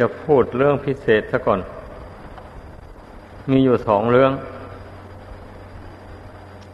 [0.00, 1.60] จะพูดเรื่องพิเศษซะก่อน
[3.50, 4.32] มีอยู่สองเรื่อง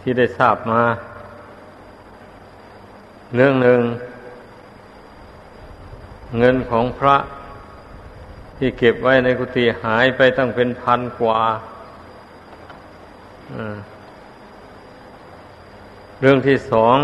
[0.01, 0.83] ที่ได้ทราบมา
[3.35, 3.81] เรื่องหนึ่ง
[6.39, 7.17] เงินของพระ
[8.57, 11.41] ที่เก็บไว้ในกุฏิหายไปตั้งเป็นพันกว่า
[16.21, 16.97] เรื่องที่สอง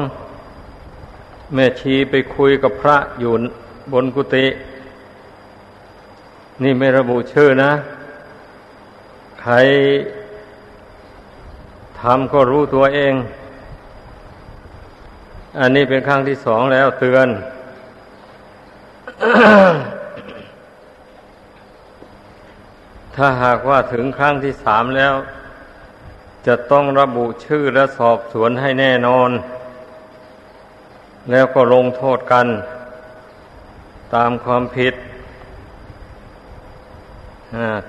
[1.54, 3.32] แม่ชีไปคุยกับพระอยู่
[3.92, 4.46] บนกุฏิ
[6.60, 7.72] นี่ไม่ระบุชื่อนะ
[9.40, 9.54] ใคร
[12.00, 13.14] ทำก็รู้ตัวเอง
[15.58, 17.28] อันนี้เป็นครั้งที่สองแล้วเตือน
[23.14, 25.14] ถ้าหากว่าถึงครั้งที่สามแล้ว
[26.46, 29.30] จะต้องระบุชื่อและสอบสวนให้แน่นอน
[31.30, 32.46] แล้วก็ลงโทษกัน
[34.14, 34.94] ตามความผิด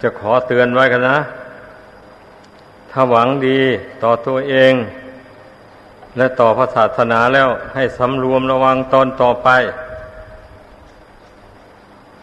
[0.01, 1.17] จะขอเตือนไว้กันนะ
[2.91, 3.59] ถ้าหวังดี
[4.03, 4.73] ต่อตัวเอง
[6.17, 9.49] และต่อพระศาสนาแล้วให้สำรวมระวังตนต่อไป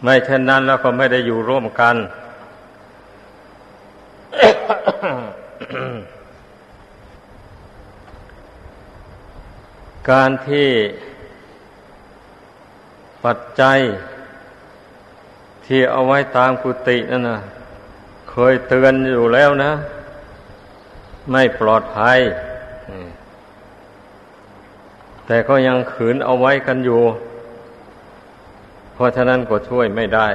[0.03, 1.95] ไม่เช่นนั้นแล้วก็ไม่ได้อยู่ร่วมกัน
[10.09, 10.69] การที่
[13.25, 13.79] ปัจจัย
[15.65, 17.39] ที่เอาไว้ตามกุฏินั่นนะ
[18.29, 19.71] เคยเตือนอยู่แล้วนะ
[21.31, 22.19] ไม่ปลอดภัย
[25.25, 27.01] แต่ก็ยังขืนเอาไว้กันอยู่
[28.93, 30.27] เพราะฉะนั้นก็ช่วยไม่ได้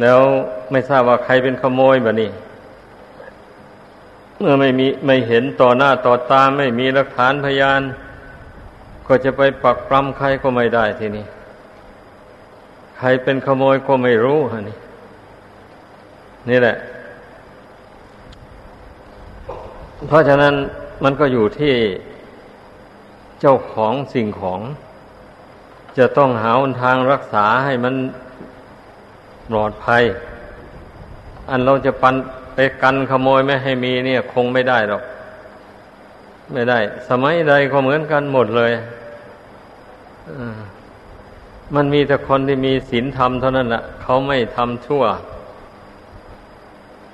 [0.00, 0.20] แล้ว
[0.70, 2.30] ไม่ทราบว่าใครเป็นขโมยแบบนี้
[4.38, 7.80] เมื่อไม่มีไม่เห็นต่อหน้าต่อตาไม่มีหลักฐานพยาน
[9.06, 11.24] ก็จะไปปักปรำใครก็ไม่ได้ทีนี้
[13.04, 14.76] รเป็นขโมยก็ไม่รู้ฮะนี่
[16.50, 16.76] นี่แหละ
[20.06, 20.54] เพราะฉะนั้น
[21.04, 21.74] มันก็อยู่ที่
[23.40, 24.60] เจ้าของสิ่งของ
[25.98, 27.94] จะต้องหาทางรักษาให้มัน
[29.48, 30.02] ปลอดภัย
[31.50, 32.14] อันเราจะปัน
[32.54, 35.02] ไปกันขโมยไม่ให้มีเนี่ย คงไม่ได้หรอก
[36.52, 36.78] ไม่ได้
[37.08, 38.72] สมัยใดก็เหมือนกันหมดเลย
[40.28, 40.58] อ่า
[41.74, 45.02] มันมีแต่คนที่มีศีลธรรมเท่านั้นแหละเขาไม่ทำชั่ว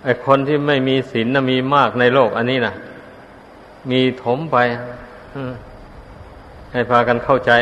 [0.04, 2.74] ไอ้คนที่ไม่มีศีลนะมีมากในโลก อันนี้นะ
[3.90, 4.56] มีถมไป
[6.72, 7.52] ให้พากันเข้าใจ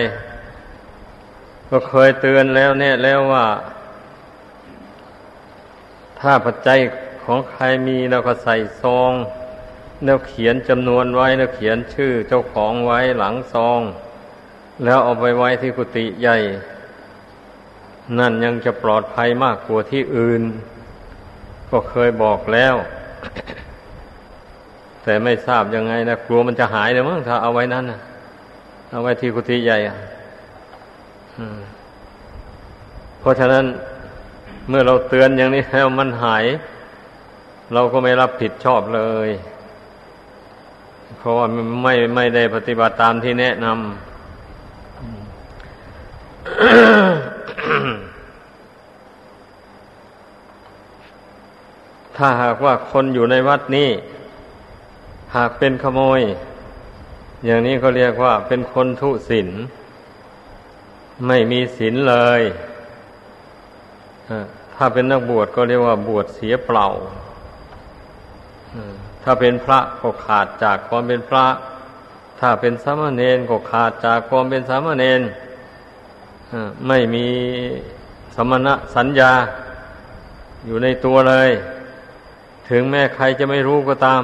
[1.71, 3.47] ก็เคยเตือนแล้วเนี่ยแล้วว่า
[6.21, 6.79] ถ้าปัจจัย
[7.25, 9.13] ของใครมีเราก็ใส่ซอง
[10.05, 13.81] แล้วเขียนจำนวนไว้แล้วเขียนชื่อเจ้าของไว้หลังซอง
[14.85, 16.37] แล้วเอาไปไว้ที่กุฏิใหญ่
[18.19, 20.43] นั่นยังจะปลอดภัยมากกว่าที่อื่น
[21.71, 22.75] ก็เคยบอกแล้ว
[25.03, 28.01] แต่ไม่ทราบยังไงนะกลัวมันจะหายเลยมั้งถ้าเอาไว้นั้นนะ
[28.91, 29.97] เอาไว้ที่กุฏิใหญ่อะ
[33.21, 33.65] เพราะฉะนั้น
[34.69, 36.45] เมื่อเราเตือนอย่างนี้แล้วมันหาย
[37.75, 39.29] เราก็ไม่รับผิดชอบเลย
[41.19, 41.47] เพราะว่า
[41.83, 43.77] ไม่ไม่ได้ปฏิบัติตามที่แนะนำ
[52.17, 53.91] ถ้าหากว่าคนอยู่ในวัดนี้
[55.37, 56.21] หากเป็นขโมย
[57.45, 59.49] อย่างนี้เขาเรียกว่าเป็นคนทุศิน
[61.27, 62.43] ไม่มีศีลเลย
[64.75, 66.87] ถ้าเป็นนักบวชก็เรียกว่าบวชเสียเปล่า
[69.23, 71.47] ถ้าเป็นพระก็ขาดจากความเป็นพระ
[72.41, 75.21] ถ้าเป็นสามเณรก็ขาดจากความเป็นสามเณร
[76.87, 77.27] ไม่มี
[78.35, 79.33] สมณะสัญญา
[80.67, 81.51] อยู่ในตัวเลย
[82.69, 84.23] ถึงแม้ใครจะไม่รู้ก็ตาม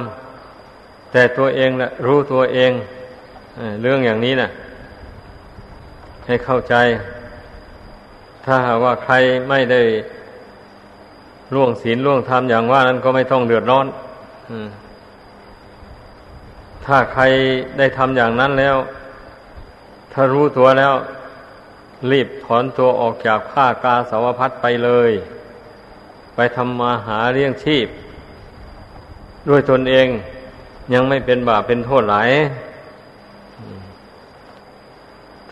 [1.11, 2.71] แต่ตัวเองแหละรู้ตัวเอง
[3.81, 4.49] เรื่องอย่างนี้นะ่ะ
[6.25, 6.75] ให้เข้าใจ
[8.45, 9.13] ถ้าหากว่าใคร
[9.49, 9.81] ไม่ได้
[11.53, 13.87] ล่วงศีลล่วงธรรมอย่างว่านั้นก็ไม่ต้องเดือดร้อน
[16.85, 17.23] ถ้าใคร
[17.77, 18.77] ได้ทำอย่างนั้นแล้ว
[20.13, 20.93] ถ้ารู้ตัวแล้ว
[22.11, 25.11] รีบถอนตัวออกจากผ้ากาสาวพัดไปเลย
[26.35, 27.87] ไปทำมาหาเลี้ยงชีพ
[29.47, 30.07] ด้วยตนเอง
[30.93, 32.29] ยังไม่เป็นบาปเป็นโทษหลาย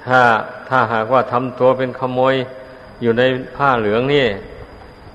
[0.06, 0.22] ถ้า
[0.70, 2.36] ถ้าหากว่าทำตัวเป็นขโมย
[3.02, 3.24] อยู่ใน
[3.56, 4.26] ผ้าเหลืองนี่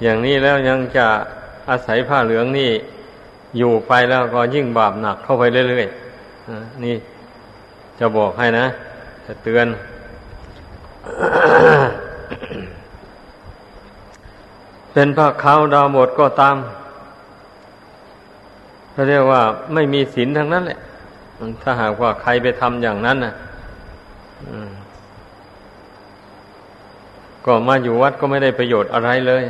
[0.03, 1.07] อย่างนี้แล้วยังจะ
[1.71, 2.71] อาศัยผ้าเหลืองนี่
[3.59, 6.97] อยู่ไปแล้วก็ยิ่งบาปหนักเข้าไปเรื่อยๆนี่
[7.99, 8.67] จะบอกให้นะ
[9.27, 9.67] จะเตือน
[14.93, 16.57] เป็นพระเขาวดาวหมดก็ตาม
[18.97, 19.43] เขาเรียกว่า
[19.75, 20.79] ไม่มีศีลทั้งนั้นแหละ
[21.63, 23.35] ถ้าหากว่าใครไปทำอย่างนั้นนะ
[27.45, 29.43] ก็มาอยู่วัดก็ไม่ได้ประโยชน์อะไรเลย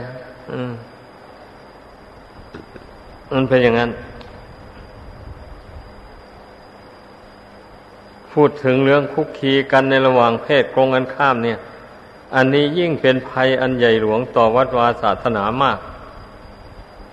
[3.32, 3.90] มันเป็นอย่างนั้น
[8.32, 11.58] พูดถึงเรื่องคุกคีกันในระหว่างเพศกรงกันข้ามเนี่ย
[12.34, 15.78] อันนี้ยิ่งเป็นภัยอันใหญ่หลวงต่อวัดวาศาสนามาก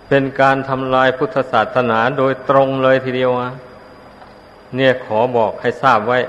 [0.07, 3.51] เป็นการทำลายพุทธศาสนาโดยตรงเลยทีเดียวอะ
[4.75, 6.19] เนี่ยขอบอกให้ทราบไว้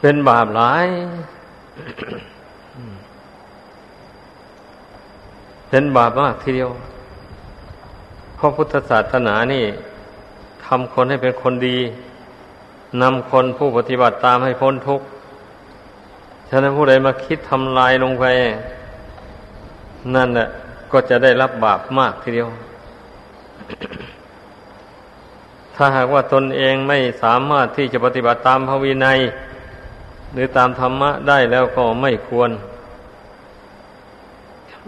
[0.00, 0.86] เป็นบาปหลาย
[5.70, 6.70] เป็นบาปมากทีเดียว
[8.36, 9.64] เพราะพุทธศาสนานี่
[10.66, 11.78] ทำคนให้เป็นคนดี
[13.02, 15.06] นำคนผู้ปฏิบัติตามให้พ้นทุกข์
[16.48, 18.24] ฉะนั้นผู้ใดมาคิดทำลายลงไป
[20.14, 20.48] นั่นแหละ
[20.92, 22.48] ก็จะได้รับบาปมากทีเดียว
[25.74, 29.18] ถ้าหากว่าตนเองไม่สามารถที่จะปฏิบัติตามพระวินัย
[30.32, 32.50] หรือตามธรรมะได้แล้วก็ไม่ควร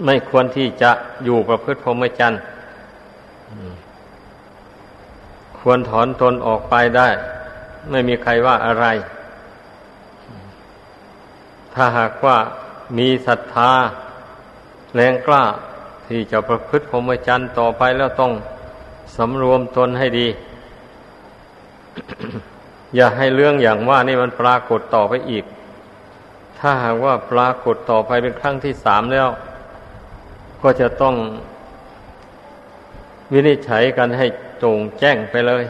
[0.05, 0.91] ไม่ควรที่จะ
[1.25, 2.41] อยู่ประพฤติพรหมจรรย์
[5.59, 7.09] ควรถอนตนออกไปได้
[7.91, 8.87] ไม่มีใครว่าอะไร
[11.75, 12.37] ถ้าหากว่า
[12.99, 13.73] มีศรัทธา
[14.95, 15.45] แรงกล้า
[16.09, 18.33] ที่จะประพฤติพรหมจรรย์ต่อไปแล้วต้อง
[19.17, 20.27] สำรวมตนให้ดี
[22.97, 25.45] อย่าให้เรื่องอย่างว่านี่มันปรากฏต่อไปอีก
[26.59, 29.29] ถ้าหากว่าปรากฏต่อไปเป็นครั้งที่สามแล้ว
[30.63, 31.15] ก็จะต้อง
[33.33, 34.27] วินิจฉัยกันให้
[34.59, 35.65] โจงแจ้งไปเลย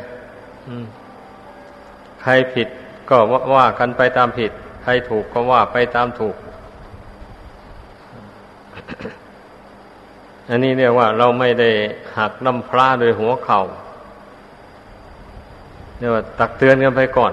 [2.22, 2.68] ใครผิด
[3.10, 3.16] ก็
[3.54, 4.52] ว่ากันไปตามผิด
[4.82, 6.36] ใครถูกก็ว่าไปตามถูก
[10.48, 11.70] อันนี้เรียกว่าเราไม่ได้
[12.18, 13.60] หักน้ำพระโดยหัวเขา่า
[15.98, 17.32] เรียกว่าตักเตือนกันไปก่อน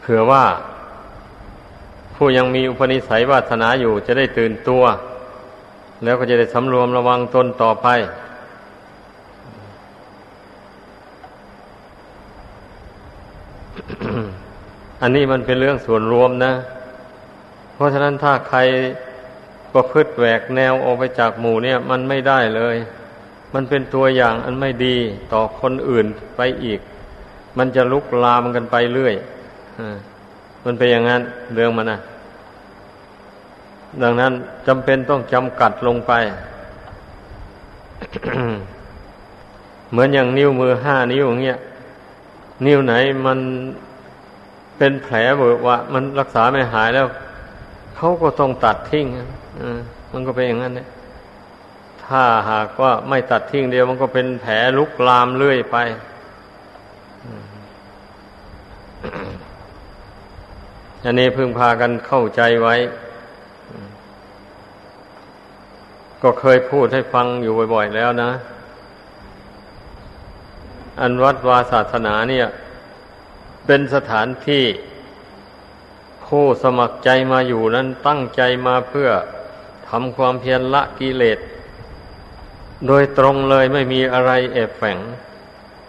[0.00, 0.44] เผื่อว่า
[2.14, 4.82] ผู้ยังมีอุปนิสัยวาสนาอยู่จะได้ตื่นตัว
[6.04, 7.88] แล้วก็จะได้สำรวมระวังตนต่อไป
[15.02, 16.52] อันนี้มันเป็นเรื่องส่วนรวมนะ
[17.74, 18.58] เพราะฉะนั้นถ้าใคร
[19.74, 22.76] ประพฤติแหวกแนวออกไปจากหมู่เนี่ย มันไม่ได้เลย
[23.54, 24.96] มันเป็นตัวอย่างอันไม่ดี
[25.32, 26.80] ต่อคนอื่นไปอีก
[27.58, 29.14] มันจะลุกลามกันไปเรื่อย
[29.78, 29.80] อ
[30.64, 31.22] มันเป็นอย่างนั้น
[31.54, 31.98] เรื่องมันนะ
[34.02, 34.32] ดังนั้น
[34.66, 36.12] จำเป็นต้องจำกัดลงไป
[39.90, 41.58] เหมือนอย่างนิ้วมือห้านิ้วอย่างเงี้ย
[42.64, 42.94] นิ้วไหน
[43.26, 43.38] มัน
[44.78, 47.06] เป็นแผลเบิกว่ามันรักษาไม่หายแล้ว
[47.96, 49.06] เขาก็ต้องตัดทิ้ง
[50.12, 50.88] มันก็เป็นอย่างนั้นเนี่ย
[52.04, 55.76] ถ้าหากว่าไม่ตัดทิ้งเดียวมันก็เป็นแผลลุกลามเรื่อยไป
[61.04, 62.74] อันนี้พึงพากันเข้าใจไว้
[66.22, 68.30] ก็เคยพูดให้ฟังอยู่บ่อย ๆ แล้วนะ
[71.00, 72.46] อันวัดวาศาสนาเนี่ย
[73.66, 74.64] เป็นสถานที่
[76.26, 79.08] ผู้สมัครใจมาอยู่นั้นตั้งใจมาเพื่อ
[79.88, 81.38] ทำความเพียรละกิเลส
[82.86, 84.98] โดยตรงเลยไม่มีอะไรแอบแฝง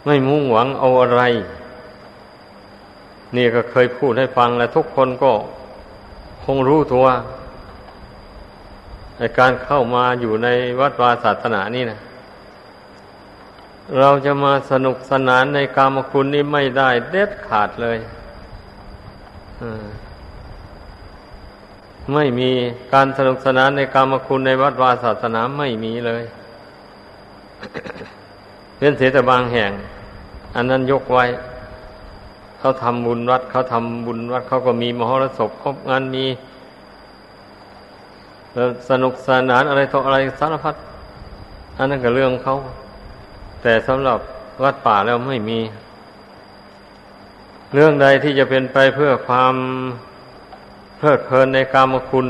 [0.05, 1.21] ไม่มุ่งหวังเอาอะไร
[3.35, 5.31] นี่ก็เคยพูดให้ฟังและทุกคนก็
[6.43, 7.05] คงรู้ตัว
[9.17, 10.47] ในการเข้ามาอยู่ใน
[10.79, 11.99] วัดวาศาสนานี่นะ
[13.99, 17.97] เราจะมาสนุกสนานในกามคุณนี้ไม่ได้เด็ดขาดเลย
[22.13, 22.49] ไม่มี
[22.93, 26.23] การสนุกสนานในกามคุณในวัดวาศาสนาไม่มีเลย
[28.77, 29.71] เป็นเสียแต่บางแห่ง
[30.55, 31.25] อันนั้นยกไว้
[32.59, 36.25] เขาทำบุญวัด เขาทำบุญวัด เขาก็มีมหรสพครบงานมี
[38.89, 40.75] สนุกสนานอะไรต่ออะไรสารพัด
[41.77, 42.55] อันนั้นก็เรื่องเขา
[43.67, 44.19] แต่สำหรับ
[44.63, 45.59] วัดป่าแล้วไม่มี
[47.73, 49.55] เรื่องใดที่จะเป็นไปเพื่อความ
[50.97, 52.27] เพลิดเพลินในกามคุณ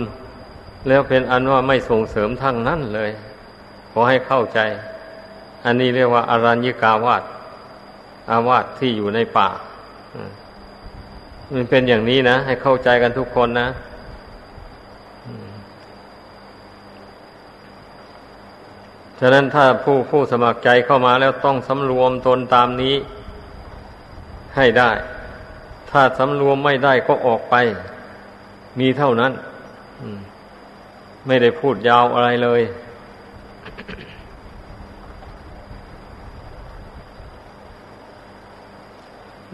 [0.88, 3.12] แล้วเป็นอันว่าไม่ส่งเสริมทั้งนั้นเลย
[3.92, 4.60] ขอให้เข้าใจ
[5.66, 7.24] อันนี้เรียกว่า อารัญญิกาวาส
[8.32, 9.50] อาวาสที่อยู่ในป่า
[11.54, 13.68] มันเป็นอย่างนี้นะ ให้เข้าใจกันทุกคนนะ
[19.20, 22.96] ฉะนั้นถ้าผู้ผู้สมัครใจเข้ามาแล้วต้องสำรวมตนตามนี้
[24.56, 24.92] ให้ได้
[25.90, 27.56] ถ้าสำรวมไม่ได้ก็ออกไป
[28.80, 29.32] มีเท่านั้น
[31.28, 32.62] ไม่ได้พูดยาวอะไรเลย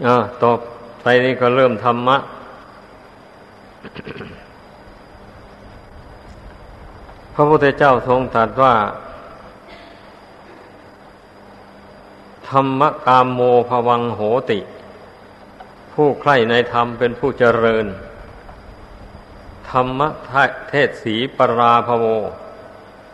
[0.06, 0.52] อ่าต่อ
[1.02, 2.16] ไปนี้ก็เริ่มธรรมะ
[7.34, 8.74] พระพุทธเจ้าทรงตรัสว่า
[12.52, 14.58] ธรรมกามโมภวังโหติ
[15.92, 17.86] ผู้ใคร่ในธรรมเป็นผู้เจริญ
[19.70, 20.00] ธรรม
[20.68, 22.04] เทศสีปราภโว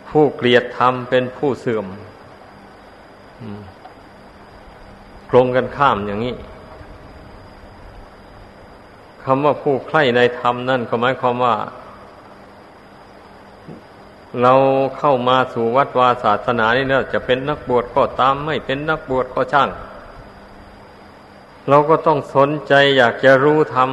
[0.09, 1.87] ผู้เกลียดธรรมเป็นผู้เสื่อม
[5.30, 6.37] กลงกันข้ามอย่างนี้
[9.25, 11.54] คำว่าผู้ใคร่ในธรรมนั่นก็หมายความว่า
[14.42, 14.54] เรา
[14.99, 19.68] เข้ามาสู่วัดวาศาสนานี่เนี่ยจะเป็นนักบวชก็ตามไม่เป็นนักบวชก็ช่าง
[21.68, 23.90] เราก็ต้องสนใจอยากจะรู้ธรรม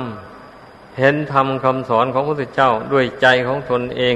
[0.99, 4.15] เห็นธรรมคำสอนของพระพุทธเจ้าด้วยใจของตนเอง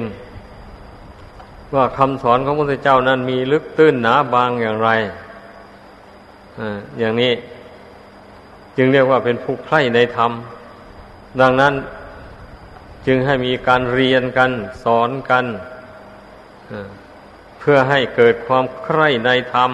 [1.76, 4.90] ว่าคำสอนของพระพุทธเจ้านั้นมีลึกตื้นหนาบางอย่างไร
[7.00, 7.34] อย่างนี้
[8.78, 10.32] จึงเรียกว่าเป็นผู้ใคร่ในธรรม
[11.42, 11.74] ดังนั้น
[13.08, 14.52] จึงให้มีการเรียนกัน
[14.84, 15.46] สอนกัน
[17.60, 19.72] เพื่อให้เกิดความใคร่ในธรรม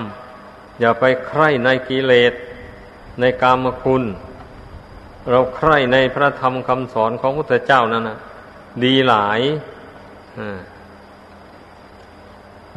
[0.80, 2.34] อย่าไปใคร่ในกิเลส
[3.20, 4.04] ในกามคุณ
[5.30, 8.18] เราใคร่ในพระธรรมคำสอนของพระพุทธเจ้านั่นนะ
[8.84, 9.42] ดีหลาย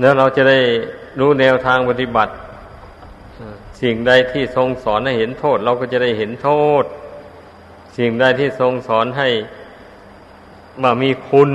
[0.00, 0.60] แล้วเราจะได้
[1.18, 2.32] รู้แนวทางปฏิบัติ
[3.82, 6.50] สิ่งใดที่ทรงสอนให้เห็นโทษ เราก็จะได้เห็นโท
[6.82, 6.84] ษ
[7.98, 9.28] สิ่งใดที่ทรงสอนให้
[10.82, 11.50] ว่ามีคุณ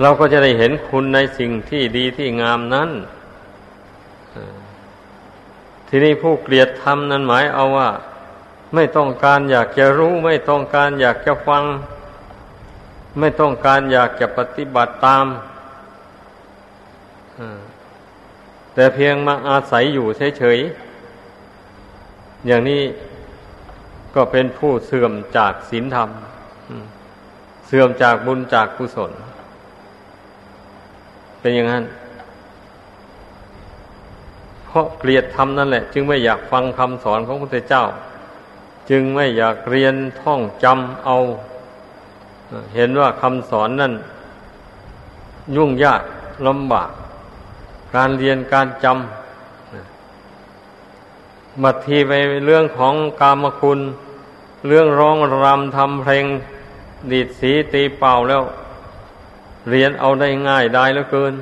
[0.00, 2.90] เราก็จะได้เห็นคุณในสิ่งที่ดีที่งามนั้น
[5.88, 7.90] ทีนี้ผู้เกลียดธรรมนั้นหมายเอาว่า
[8.74, 11.64] ไม่ต้องการอยากจะรู้ ไม่ต้องการอยากจะฟัง
[13.18, 15.26] ไม่ต้องการอยากจะปฏิบัติตาม
[18.74, 20.06] แต่เพียงมาอาศัยอยู่
[20.38, 22.82] เฉยๆ อย่างนี้
[24.14, 26.10] ก็เป็นผู้เสื่อมจากศีลธรรม
[27.66, 29.12] เสื่อมจากบุญจากกุศล
[31.40, 31.84] เป็นอย่างนั้น
[34.64, 37.84] เพราะเกลียดธรรมนั่นแหละ จึงไม่อยากฟังคำสอนของพระพุทธเจ้า
[38.90, 41.16] จึงไม่อยากเรียนท่องจำเอา
[42.74, 43.92] เห็นว่าคำสอนนั่น
[45.56, 46.02] ยุ่งยาก
[46.46, 46.90] ลำบาก
[47.94, 52.12] การเรียนการจำบัดทีไป
[52.46, 53.80] เรื่องของกามคุณ
[54.66, 56.26] เรื่องร้องรำทำเพลง
[57.10, 58.42] ดีดสีตีเป่าแล้ว
[59.70, 61.34] เรียนเอาได้ง่ายได้เหลือเกิน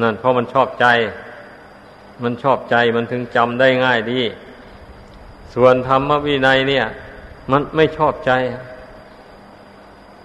[0.00, 0.86] นั่นเพราะมันชอบใจ
[2.22, 4.20] มันชอบใจมันถึงจำได้ง่ายดี
[5.54, 6.84] ส่วนธรรมวินัยเนี่ย
[7.50, 8.32] มันไม่ชอบใจ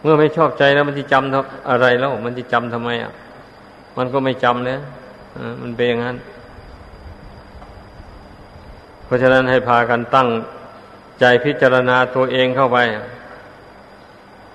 [0.02, 3.12] เมื่อไม่ชอบใจแล้วมันจะจำอะไรแล้ว มันจะจำทำไมอะ
[3.98, 4.78] มันก็ไม่จำเลย
[5.62, 6.18] มันเป็นอย่างนั้น
[9.06, 10.30] เพราะฉะนั้นให้พากันตั้ง
[11.20, 12.78] ใจพิจารณาตัวเองเข้าไป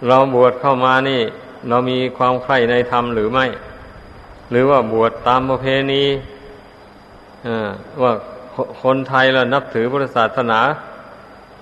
[0.06, 1.20] เราบวชเข้ามานี่
[1.68, 3.46] เรามีความใคร่ในธรรมหรือไม่
[4.50, 6.04] หรือว่าบวชตามประเพณี
[8.02, 8.12] ว่า
[8.82, 10.60] คนไทยเรานับถือพุทธศาสนา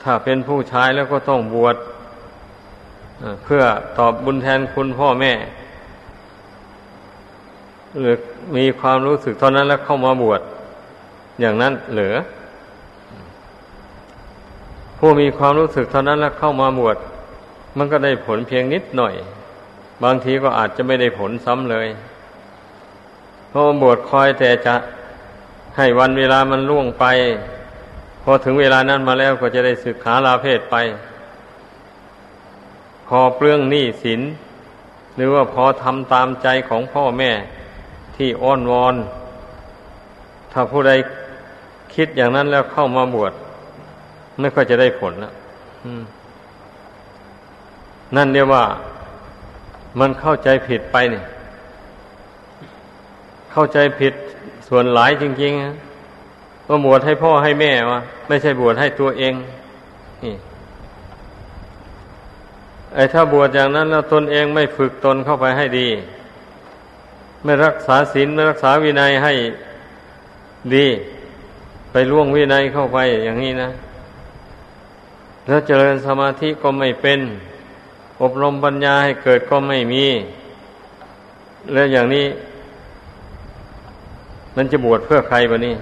[0.02, 1.76] ถ้าเป็นผู้ชายแล้วก็ต้องบวช
[3.44, 3.62] เพื่อ
[3.98, 5.32] ตอบบุญแทนคุณพ่อแม่
[8.00, 8.16] หรือ
[8.56, 10.40] มีความรู้สึกเท่านั้นแล้วเข้ามาบวช
[11.40, 12.14] อย่างนั้นเหลือ
[14.98, 16.96] ผู้มีความรู้สึกเท่านั้นแล้วเข้ามาบวช
[17.78, 19.14] มันก็ได้ผลเพียงนิดหน่อย
[20.04, 21.88] บางทีก็อาจจะไม่ได้ผลซ้ำเลย
[23.48, 24.74] เพราะบวชคอยแต่จะ
[25.76, 27.04] ให้วันเวลามันล่วงไป
[28.22, 30.76] พอถึงเวลานั้นมาแล้วก็จะได้ศึกขาลาเพศไป
[33.06, 34.20] พอเปลื้องหนี้สิน
[35.16, 37.30] หรือว่าพอทำตามใจของพ่อแม่
[38.16, 38.94] ที่อ้อนวอน
[40.52, 40.92] ถ้าผู้ใด
[41.94, 43.32] คิดอย่างนั้นแล้วเข้ามาบวช
[44.40, 45.32] ไม่ค่อยจะได้ผลแล้ว
[48.16, 48.64] นั่นเรียกว่า
[50.00, 51.24] มันเข้าใจผิดไปเนี่ย
[53.52, 54.14] เข้าใจผิด
[54.68, 59.34] ส่วนหลายจริงๆว่าบวชให้พ่อให้แม่วะไม่ใช่บวชให้ตัวเอง
[60.24, 60.34] นี่
[62.94, 65.88] ไอ้ถ้าบวชอย่างนั้นแล้วตนเองไม่ฝึกตนเข้าไปให้ดี
[67.44, 69.32] ไม่รักษาศีลไม่รักษาวินัยให้
[70.74, 70.86] ดี
[71.92, 73.70] ไปล่วงวินัยเข้าไปอย่างนี้นะ
[75.46, 77.20] แล้วเจริญสมาธิก็ไม่เป็น
[78.22, 80.04] อบรมปัญญาให้เกิดก็ไม่มี
[81.72, 82.26] แล้วอย่างนี้
[84.56, 85.74] มันจะบวชเพื่อใครบะนี่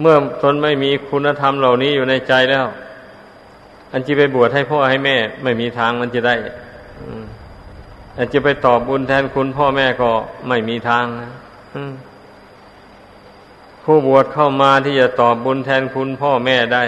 [0.00, 2.66] เมื่อตนไม่มีคุณธรรมเหล่านี้อยู่ในใจแล้ว
[3.92, 6.34] อันจะไปบวชให้พ่อให้แม่ ไม่มีทางมันจะได้
[8.18, 10.10] อันจะไปตอบบุญแทนคุณพ่อแม่ก็
[10.48, 11.30] ไม่มีทางนะ
[13.84, 16.84] ผู้บวชเข้ามาที่จะตอบบุญแทนคุณพ่อแม่ได้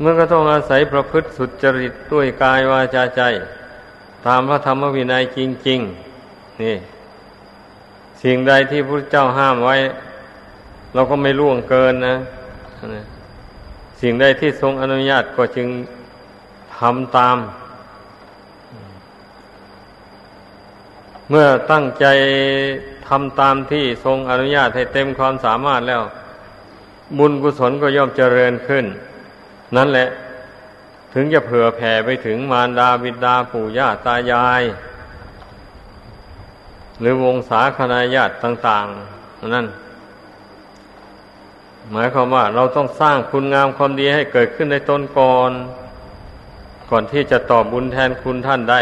[0.00, 3.22] เมื่อก็ต้องอาศัยประพฤติสุจริตด้วยกายวาจาใจ
[4.26, 5.38] ตามพระธรรมวินัยจ
[5.68, 5.80] ริง
[6.20, 6.76] ๆ นี่
[8.22, 9.76] สิ่งใดที่พระเจ้าห้ามไว้
[10.94, 12.16] เราก็ไม่ล่วงเกินนะ
[14.00, 15.68] สิ่งใดที่ทรงอนุญาตก็จึง
[16.78, 17.38] ทำตาม
[21.30, 22.06] เมื่อตั้งใจ
[23.08, 26.02] ทำตามที่ทรงอนุญาตให้เต็มความสามารถแล้ว
[27.18, 28.84] บุญกุศลก็ย่อมเจริญขึ้น
[29.76, 30.08] นั่นแหละ
[31.12, 34.62] ถึงจะเผื่อแผ่ไปถึงมารดาบิดาปู่ย่าตายาย
[37.00, 38.86] หรือวงศาคณาญาติต่าง
[39.18, 39.66] ๆ นั่น
[41.92, 45.52] หมายความว่า เราต้องสร้างคุณงามความดีให้เกิดขึ้นในตนก่อน
[46.90, 48.80] ก่อนที่จะตอบบุญแทนคุณท่านได้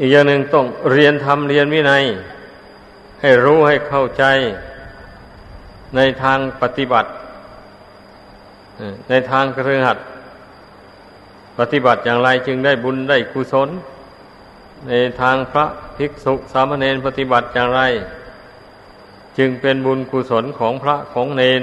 [0.00, 2.04] อีกอย่างหนึ่งต้องเรียนทำเรียนวินัย
[3.20, 4.24] ให้รู้ให้เข้าใจ
[5.96, 7.10] ในทางปฏิบัติ
[9.08, 9.98] ในทางเครือขัด
[11.58, 13.68] ปฏิบัติอย่างไรจึงได้บุญได้กุศล
[14.88, 15.64] ในทางพระ
[15.96, 17.82] ภิกษุสามเณรปฏิบัติอย่างไร
[19.38, 21.62] จึงเป็นบุญกุศลของพระของเนน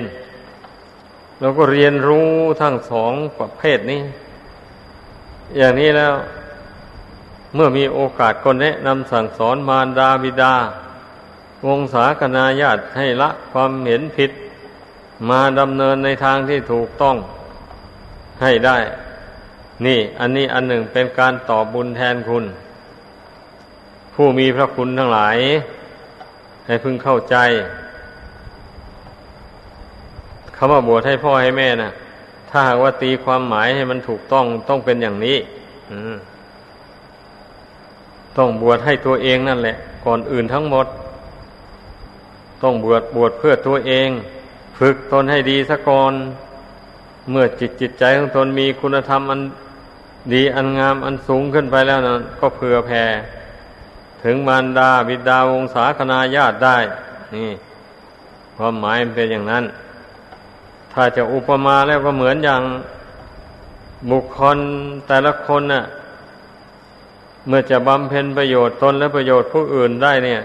[1.40, 2.30] เราก็เรียนรู้
[2.62, 4.02] ทั้งสองประเภทนี้
[5.58, 6.14] อย่างนี้แล้ว
[7.56, 10.54] เมื่อมีโอกาสก็แนะนำสั่งสอนมารดาบิดา
[11.66, 14.32] วงศาคณาญาติให้ละความเห็นผิด
[15.30, 17.16] มาดำเนินในทางที่ถูกต้อง
[18.42, 18.78] ให้ได้
[19.86, 22.46] นี่อันนี้อันหนึ่งเป็นการตอบบุญแทนคุณ
[24.14, 25.38] ผู้มีพระคุณทั้งหลาย
[26.66, 27.36] ให้พึงเข้าใจ
[30.56, 31.92] คำว่าบวชให้พ่อให้แม่นะ่ะ
[32.50, 35.38] ถ้าหากว่าตีความหมายให้มันถูกต้องต้องเป็นอย่างนี้
[38.38, 39.76] ต้องบวชให้ตัวเองนั่นแหละ
[40.06, 40.86] ก่อนอื่นทั้งหมด
[42.64, 44.10] ต้องบวชบวชเพื่อตัวเอง
[44.80, 46.14] ฝึกตนให้ดีสะก่อน
[47.32, 49.42] เมื่อจิตจิตใจของตนมีคุณธรรมอัน
[50.34, 53.04] ดีอันงามอันสูงขึ้นไปแล้วนะก็เผื่อแผ่
[54.24, 56.78] ถึงมารดาบิดาวงศาคณาญาติได้
[57.36, 57.52] นี่
[58.56, 59.64] ความหมายมันเป็นอย่างนั้น
[60.94, 62.62] ถ้าจะอุปมาแล้วก็เหมือนอย่าง
[64.12, 64.58] บุคคล
[65.08, 65.84] แต่ละคนน่ะ
[67.48, 70.42] เมื่อจะบำเพ็ญประโยชน์ตนและประโยชน์ผู้อื่นได้เนี่ย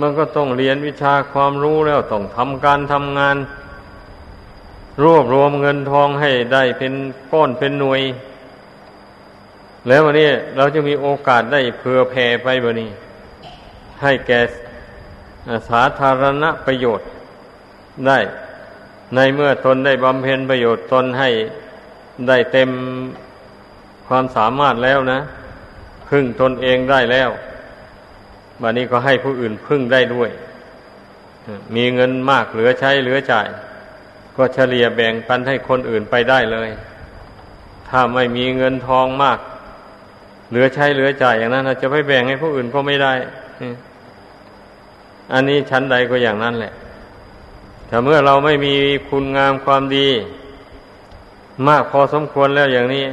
[0.00, 3.36] มันก็ต้องเรียนวิชาความรู้แล้วต้องทำการทำงาน
[5.02, 6.92] รวบรวมเงินทองให้ได้เป็น
[7.32, 8.00] ก้อนเป็นหน่วย
[9.88, 12.90] แล้ววันนี้เราจะมีโอกาสได้เผื่อแผ่ไปบนี้
[14.02, 14.40] ให้แก่
[15.70, 17.06] สาธารณประโยชน์
[18.06, 18.18] ได้
[19.14, 21.30] ในเมื่อตนได้บำเพ็ญประโยชน์ตนให้
[22.28, 22.70] ได้เต็ม
[24.08, 25.20] ความสามารถแล้วนะ
[26.08, 27.30] พึ่งตนเองได้แล้ว
[28.62, 30.30] บัดนี้ก็ให้ผู้อื่นพึ่งได้ด้วย
[31.74, 33.48] มีเงินมากเหลือใช้เหลือจ่าย
[34.36, 36.70] ก็เฉลี่ยแบ่งปันให้คนอื่นไปได้เลย
[37.88, 39.38] ถ้าไม่มีเงินทองมาก
[40.50, 43.12] เหลือใช้เหลือจ่ายอย่างนั้นจะไปแบ่งให้ผู้อื่นก็ไม่ได้
[45.32, 46.72] อันนี้ชั้นใดก็อย่างนั้นแหละ
[47.86, 48.74] แต่เมื่อเราไม่มี
[49.08, 50.08] คุณงามความดี
[51.68, 53.04] มากพอสมควรแล้วอย่างนี้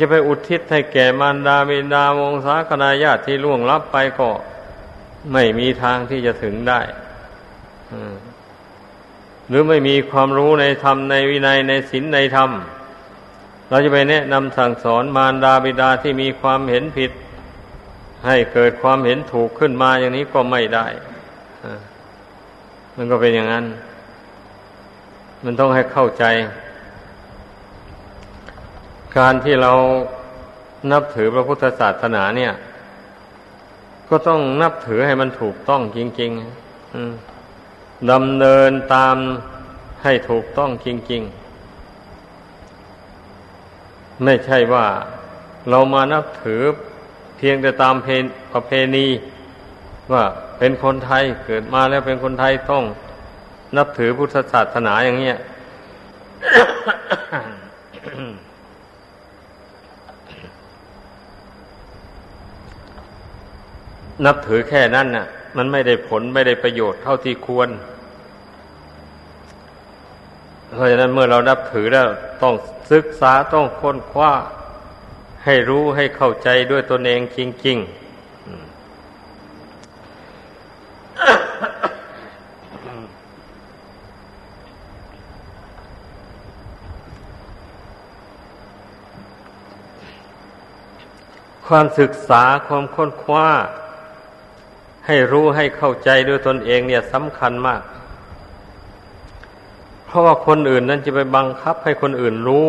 [0.00, 4.30] จะไปอุทิศให้แก่มารดาบิดาวงศาคณาญาติที่ล่วงลับไปก็
[5.32, 6.80] ไม่มีทางที่จะถึงได้
[9.48, 12.50] หรือไม่มีความรู้ในธรรมในวินัยในศีลในธรรม
[13.68, 17.10] เราจะไปแนะนำสั่งสอนมารดาบิดาที่มีความเห็นผิด
[18.26, 20.86] ให้เกิดความเห็นถูกขึ้นมาอย่างนี้ก็ไม่ได้
[22.96, 23.64] มันก็เป็นอย่างนั้น
[25.44, 26.24] มันต้องให้เข้าใจ
[29.18, 29.72] การที่เรา
[30.92, 32.52] นับถือพระพุทธศาสนาเนี่ย
[34.08, 39.16] ก็ต้องนับถือให้มันถูกต้องจริงๆดำเนินตาม
[40.02, 41.22] ให้ถูกต้องจริง
[43.28, 44.86] ๆ ไม่ใช่ว่า
[45.70, 46.62] เรามานับถือ
[47.36, 49.06] เพียงแต่ตามเพนประเพณี
[50.12, 50.24] ว่า
[50.58, 52.84] เป็นคนไทยเกิดมาแล้วเป็นคนไทยต้อง
[53.76, 55.36] นับถือพุทธศาสนาอย่างเนี้ย
[64.24, 67.68] นับถือแค่นั้นน่ะ มันไม่ได้ผลไม่ได้ประโยชน์เท่าที่ควร
[70.74, 72.06] เพราะฉะนั้นเมื่อเรานับถือแล้ว
[72.42, 72.54] ต้อง
[72.92, 74.32] ศึกษาต้องค้นคว้า
[75.44, 78.02] ให้รู้ให้เข้าใจด้วยตนเองจริง ๆ
[91.66, 93.48] ความศึกษาความค้นคว้า
[95.06, 97.82] ให้รู้ให้เข้าใจด้วยตนเองเนี่ยสำคัญมาก
[100.06, 102.66] เพราะว่าคนอื่นนั้นจะไปบังคับให้คนอื่นรู้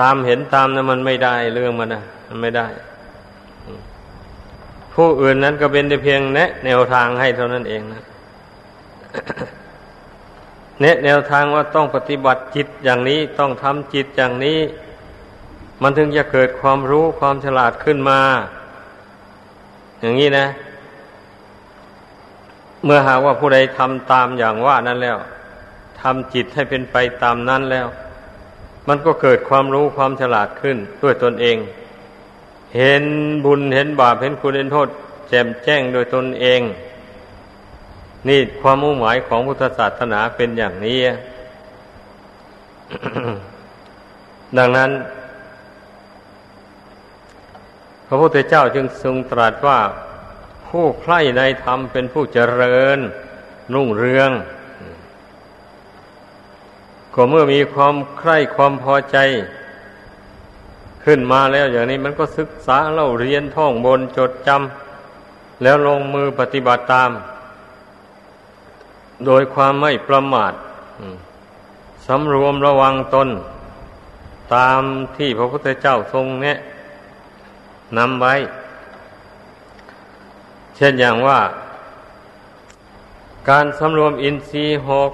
[0.00, 2.66] ตามเห็นตามนั้นมันไม่ได้เรื่องมันนะมันไม่ได้
[4.94, 8.02] ผู้อื่นนั้นก็เป็นแต่เพียงแนะ แนวทางให้เท่านั้นเองนะ
[10.80, 14.58] เนะแนวทางว่าต้องปฏิบัติจิตอย่างนี้ต้องทำจิตอย่างนี้
[15.82, 18.20] มันถึงจะเกิดความรู้ความฉลาดขึ้นมา
[20.00, 20.46] อย่างนี้นะ
[22.84, 25.18] เมื่อหากว่าผู้ใดทำตามอย่างว่านั้นแล้ว
[26.00, 27.86] ทำจิตให้เป็นไปตามนั้นแล้ว
[28.88, 31.56] มันก็เกิดความรู้ความฉลาดขึ้นด้วยตนเอง
[32.76, 33.04] เห็น
[33.44, 34.88] บุญเห็นบาปเห็นคุณเห็นโทษ
[35.28, 36.60] แจ่มแจ้งโดยตนเอง
[38.28, 40.98] นี่ความมุ่งหมายของพุทธศาสนาเป็นอย่างนี้
[44.58, 44.90] ดังนั้น
[48.06, 49.78] พระพุทธเจ้าจึงทรงตรัสว่า
[50.68, 52.98] ผู้ใคร่ในธรรมเป็นผู้เจริญ
[53.74, 54.30] รุ่งเรือง
[57.14, 59.18] ก็เมื่อมีความใคร่ความพอใจ
[61.04, 67.10] ขึ้นมาแล้วอย่างนี้มันก็ศึกษาเล่าเรียนท่องบนจดจำแล้วลงมือปฏิบัติตาม
[69.26, 70.52] โดยความไม่ประมาท
[72.06, 73.28] สำรวมระวังตน
[74.54, 74.80] ตาม
[75.16, 76.58] ที่พระพุทธเจ้าทรงแนะ
[77.96, 78.34] นำไว้
[80.78, 81.40] เช่นอย่างว่า
[83.48, 85.12] การสำรวมอินทรีย์หก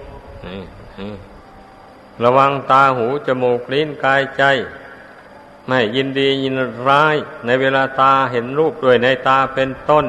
[2.24, 4.42] ระวังตาหูจมูกลิ้นกายใจ
[5.66, 6.54] ไม่ยินดียิน
[6.88, 10.04] ร้าย ในเวลาตาเห็นรูปด้วยในตาเป็นต้น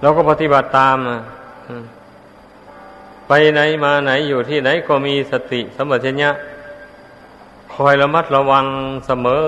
[0.00, 0.96] เราก็ปฏิบัติตาม
[3.28, 6.30] ไปไหนมาไหนอยู่ที่ไหนก็มีสติสมัชัญญะ
[7.74, 8.66] คอยระมัดระวัง
[9.06, 9.46] เสมอ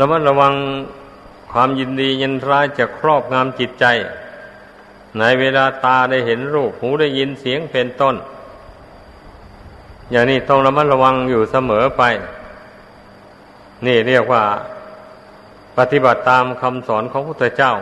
[0.00, 0.52] ระมัดระวัง
[1.52, 3.84] ความยินดียินร้ายจะครอบงำจิตใจ
[5.18, 8.16] ในเวลาตาได้เห็นรูปหูได้ยินเสียงเป็นต้น
[10.10, 12.02] อย่างนี้ต้องระมัดระวังอยู่เสมอไป
[13.86, 14.42] นี่เรียกว่า
[15.78, 17.72] ปฏิบัติตามคำสอนของพระพุทธเจ้า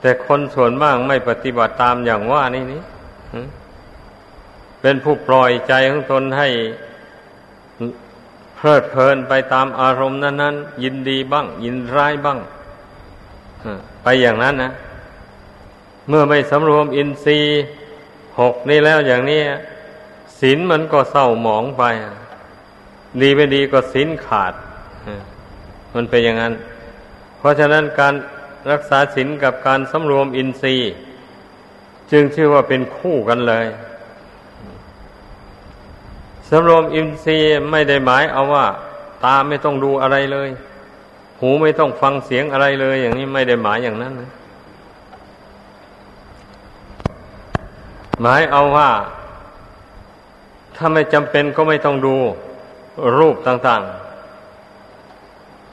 [0.00, 2.82] แต่คนส่วนมากไม่ปฏิบัติตามอย่างว่านี่นี่
[4.80, 6.48] เป็นผู้ปล่อยใจของตนให้
[8.66, 12.38] ลิดเพลินไปตามอารมณ์นั้น ๆ ยินดีบ้าง ยินร้ายบ้าง
[14.02, 14.72] ไปอย่างนั้นนะ
[16.08, 17.62] เมื่อไม่สำรวมอินทรีย์
[18.40, 19.40] หกนี่แล้วอย่างนี้
[20.40, 21.82] ศีลมันก็เศร้าหมองไป
[23.20, 24.52] ดีไม่ดีก็ศีลขาด
[25.94, 26.54] มันเป็นอย่างนั้น
[27.38, 28.14] เพราะฉะนั้นการ
[28.70, 30.90] รักษาศีลกับการสำรวมอินทรีย์
[32.10, 33.66] จึงชื่อว่าเป็นคู่กันเลย
[36.48, 38.66] สำรวมอินทรีย์ไม่ได้หมายเอาว่า
[39.24, 40.48] ตาไม่ต้องดูอะไรเลย
[41.40, 44.30] หูไม่ต้องฟังเสียงอะไรเลย อย่างนี้ไม่ได้หมายอย่างนั้นนะ
[48.20, 48.90] หมายเอาว่า
[50.76, 52.14] ถ้าไม่จำเป็นก็ไม่ต้องดู
[53.18, 53.82] รูปต่าง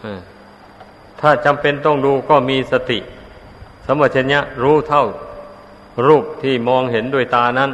[0.10, 3.00] ๆถ้าจำเป็นต้องดูก็มีสติ
[3.86, 5.04] สมัชัญญะรู้เท่า
[6.08, 7.72] รูปที่มองเห็นด้วยตานั้น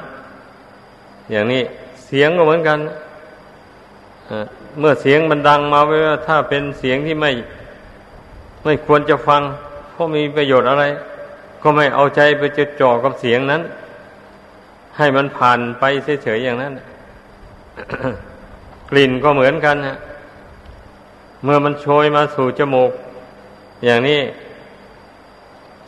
[1.31, 1.63] อย่างนี้
[2.09, 2.79] เสียงก็เหมือนกัน
[4.79, 7.31] เมื่อเสียงมันดังมาไว้ว่าถ้าเป็นเสียงที่ไม่
[8.63, 9.41] ไม่ควรจะฟัง
[9.91, 10.83] เพราะมีประโยชน์อะไร
[11.61, 13.61] ก็ไม่เอาใจไปจดจ่อกับเสียงนั้น
[14.97, 15.83] ให้มันผ่านไป
[16.23, 16.73] เฉยๆอย่างนั้น
[18.89, 19.97] กลิ่นก็เหมือนกันฮะ
[21.43, 22.91] เมื่อมันโชยมาสู่จมูก
[23.85, 24.21] อย่างนี้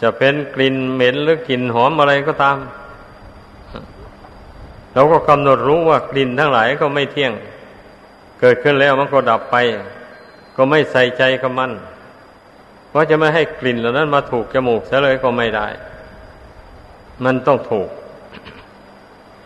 [0.02, 2.58] จะเป็นกลิ่นเหม็นหรือกลิ่นหอมอะไรก็ตาม
[4.94, 7.34] เราก็กำหนดรู้ว่ากลิ่นทั้งหลายก็ไม่เที่ยง
[8.40, 9.56] เกิดขึ้นแล้วมันก็ดับไป
[10.56, 11.72] ก็ไม่ใส่ใจกับมัน
[12.94, 15.68] ว่าจะไม่ให้กลิ่นเหล่านั้นมาถูกจมูกเสียเลยก็ไม่ได้
[17.24, 17.90] มันต้องถูก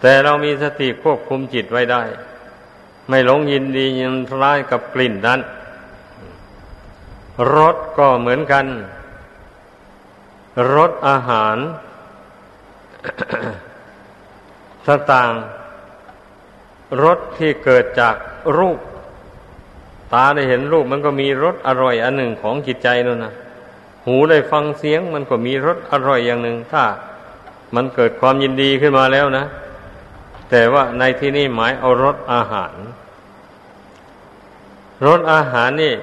[0.01, 2.03] แต่เรามีสติควบคุมจิตไว้ได้
[3.09, 5.39] ไม่หลงยินดียินร้ายกับกลิ่นนั้น
[7.55, 8.65] รสก็เหมือนกัน
[10.73, 11.57] รสอาหาร
[14.87, 18.15] ต่างๆรสที่เกิดจาก
[18.57, 18.79] รูป
[20.13, 23.33] ตาได้เห็นรูปมันก็มีรสอร่อยอันหนึ่งของจิตใจนั่นนะ
[24.05, 26.83] หูได้ฟังเสียงมันก็มีรสอร่อยอย่างหนึ่ง ถ้า
[27.75, 29.45] มันเกิดความยินดีขึ้นมาแล้วนะ
[30.49, 32.73] แต่ว่าในที่นี้หมายเอารสอาหาร
[35.07, 35.93] รสอาหารนี่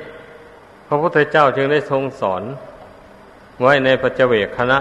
[0.86, 2.42] พระพุทธเจ้าจึงได้ทรงสอน
[3.60, 4.78] ไว้ในปัจเจเวกคณะ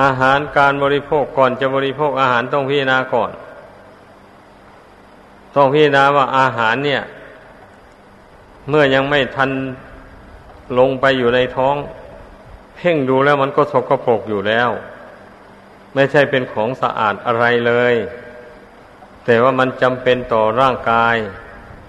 [0.00, 3.30] อาหารการบริโภคก่อนจะบริโภคอาหารต้องพิจารณาก่อน
[5.56, 7.02] ต้องพิจารณาว่าอาหารเนี่ย
[8.68, 9.50] เมื่อยังไม่ทัน
[10.78, 11.76] ลงไปอยู่ในท้อง
[12.76, 14.70] เพ่งดูแล้วมันก็สกปรกอยู่แล้ว
[15.94, 17.94] ไม่ใช่เป็นของสะอาดอะไรเลย
[19.24, 21.16] แต่ว่ามันจำเป็นต่อร่างกาย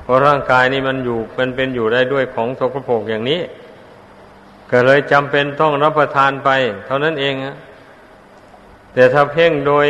[0.04, 3.40] เพราะร่างกายนี่มันอยู่เป็นเป็นอยู่ได้ด้วยของสกปรกอย่างนี้
[4.72, 6.50] ก็เลยจำเป็นต้องรับประทานไป
[6.86, 7.56] เท่านั้นเองอะ
[8.94, 9.88] แต่ถ้าเพ่งโดย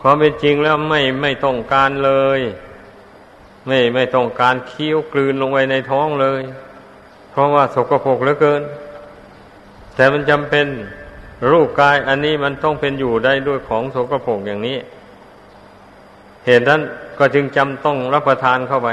[0.00, 2.40] ความเป็นจริงแล้วไม่ไม่ต้องการเลย
[3.66, 6.42] ไม่ไม่ต้องการเคี้ยวกลืนลงไปในท้องเลย
[7.30, 8.62] เพราะว่าสกปรกเหลือเกิน
[9.94, 10.66] แต่มันจำเป็น
[11.50, 14.78] รูปกายอันนี้มันต้องเป็นอยู่ได้ด้วยของสกปรกอย่างนี้
[16.46, 16.80] เหตุนั้น
[17.18, 18.88] ก็จึงจำต้องรับประทานเข้าไป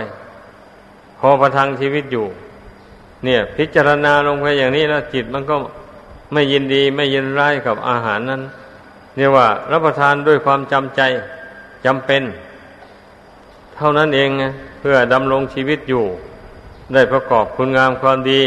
[1.20, 2.26] พอประทังชีวิตอยู่
[3.24, 5.56] เนี่ย พิจารณาลงไปอย่างนี้แล้วจิตมันก็
[6.34, 8.42] ไม่ยินดีไม่ยินร้ายกับอาหารนั้น
[9.16, 11.02] เรียว่ารับประทานด้วยความจำใจ
[11.86, 12.24] จำเป็น
[13.76, 14.30] เท่านั้นเอง
[14.80, 16.04] เพื่อดำรงชีวิตอยู่
[16.94, 18.42] ได้ประกอบคุณงามความดี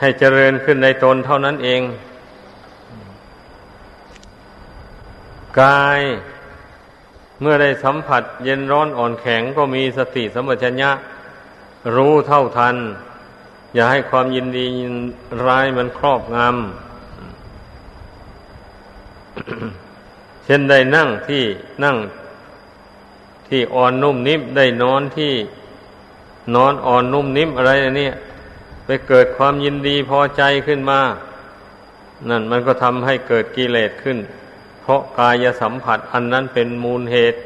[0.00, 1.80] ให้เจริญขึ้นในตนเท่านั้นเอง
[5.60, 6.00] กาย
[7.40, 10.90] เมื่อได้สัมผัสเย็นร้อนอ่อนแข็งก็มีสติสมัชัญญะ
[11.94, 12.76] รู้เท่าทัน
[13.74, 14.94] อย่าให้ความยินดียิน
[15.46, 16.48] ร้ายมันครอบงำ
[20.44, 21.44] เช่นได้นั่งที่
[21.84, 21.96] นั่ง
[23.48, 25.32] ที่อ่อนนุ่มนิ่มได้นอนที่
[26.54, 28.14] นอนอ่อนนุ่มนิ่มอะไรเนี่ย
[28.86, 31.00] ไปเกิดความยินดีพอใจขึ้นมา
[32.28, 34.18] นั่นมันก็ทำให้เกิดกิเลสขึ้น
[34.82, 37.38] เพราะกายสัมผัสอันนั้นเป็นมูลเหตุ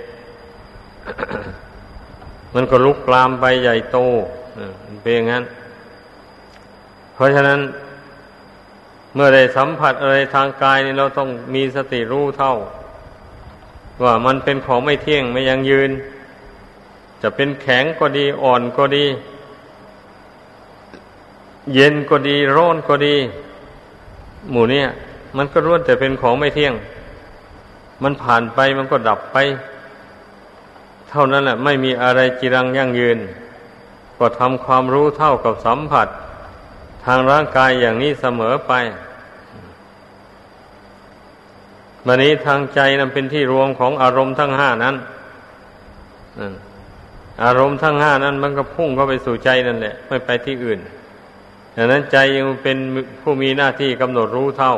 [2.54, 3.98] มันก็ลุกลามไปใหญ่โต
[5.02, 5.44] เป็นอย่างนั้น
[7.14, 7.60] เพราะฉะนั้น
[9.14, 12.54] เมื่อได้สัมผัสอะไรทางกายนี่เราต้องมีสติรู้เท่า
[14.02, 15.90] ว่ามันเป็นของไม่เที่ยงไม่ยังยืน
[17.22, 19.04] จะเป็นแข็งก็ดีอ่อนก็ดี
[21.74, 23.16] เย็นก็ดีร้อนก็ดี
[24.50, 24.88] หมู่เนี่ย
[25.36, 26.74] มันก็ล้วนแต่เป็นของไม่เที่ยง
[28.02, 29.36] มันผ่านไปมันก็ดับไป
[31.10, 33.18] เท่านั้นแหละไม่มีอะไรจีรังยั่งยืน
[34.18, 36.08] ก็ทำความรู้เท่ากับสัมผัส
[37.04, 38.72] ทางร่างกายอย่างนี้เสมอไป
[42.06, 44.96] มันนี้ทางใจนั้นเป็นที่รวมของอารมณ์ทั้งห้านั้น
[47.44, 50.78] อารมณ์ทั้งห้านั้น มันก็พุ่งเข้าไปสู่ใจนั่นแหละ ไม่ไปที่อื่น
[51.76, 52.78] ดังนั้นใจยังเป็น
[53.22, 54.74] ผู้มีหน้าที่กำหนดรู้เท่า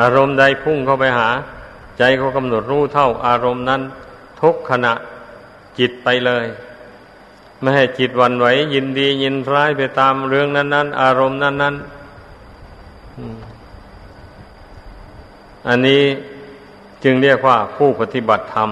[0.00, 1.28] อารมณ์ใดพุ่งเข้าไปหา
[1.98, 3.82] ใจก็กำหนดรู้เท่าอารมณ์นั้น
[4.40, 4.92] ทุกขณะ
[5.78, 6.46] จิตไปเลย
[7.60, 11.98] ไม่ให้จิตวันไหว ยินดียินร้ายไปตามเรื่องนั้น ๆ อารมณ์นั้น ๆ
[15.68, 16.02] อันนี้
[17.04, 18.70] จึงเรียกว่าผู้ปฏิบัติธรรม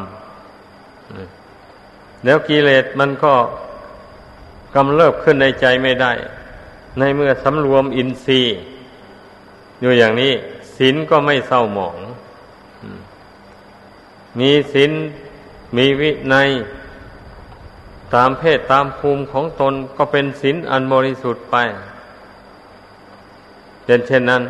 [2.24, 3.34] แล้วกิเลสมันก็
[4.74, 6.12] กำเริบขึ้นในใจไม่ได้
[6.98, 8.56] ในเมื่อสำรวมอินทรีย์
[9.80, 10.32] อยู่อย่างนี้
[10.76, 11.96] ศีลก็ไม่เศร้าหมอง
[14.38, 14.92] มีศีล
[15.76, 16.48] มีวินัย
[18.14, 21.56] ตามเพศตามภูมิของตนก็เป็นศีลอันบริสุทธิ์ไป
[23.84, 24.42] เป็นเช่นนั้น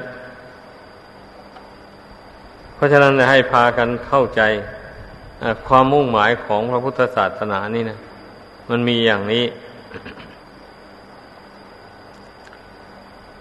[2.74, 4.42] เพราะฉะนั้นให้พากันเข้าใจ
[5.66, 7.98] ความมุ่งหมายของพระพุทธศาสนานี่นะ
[8.70, 9.44] มันมีอย่างนี้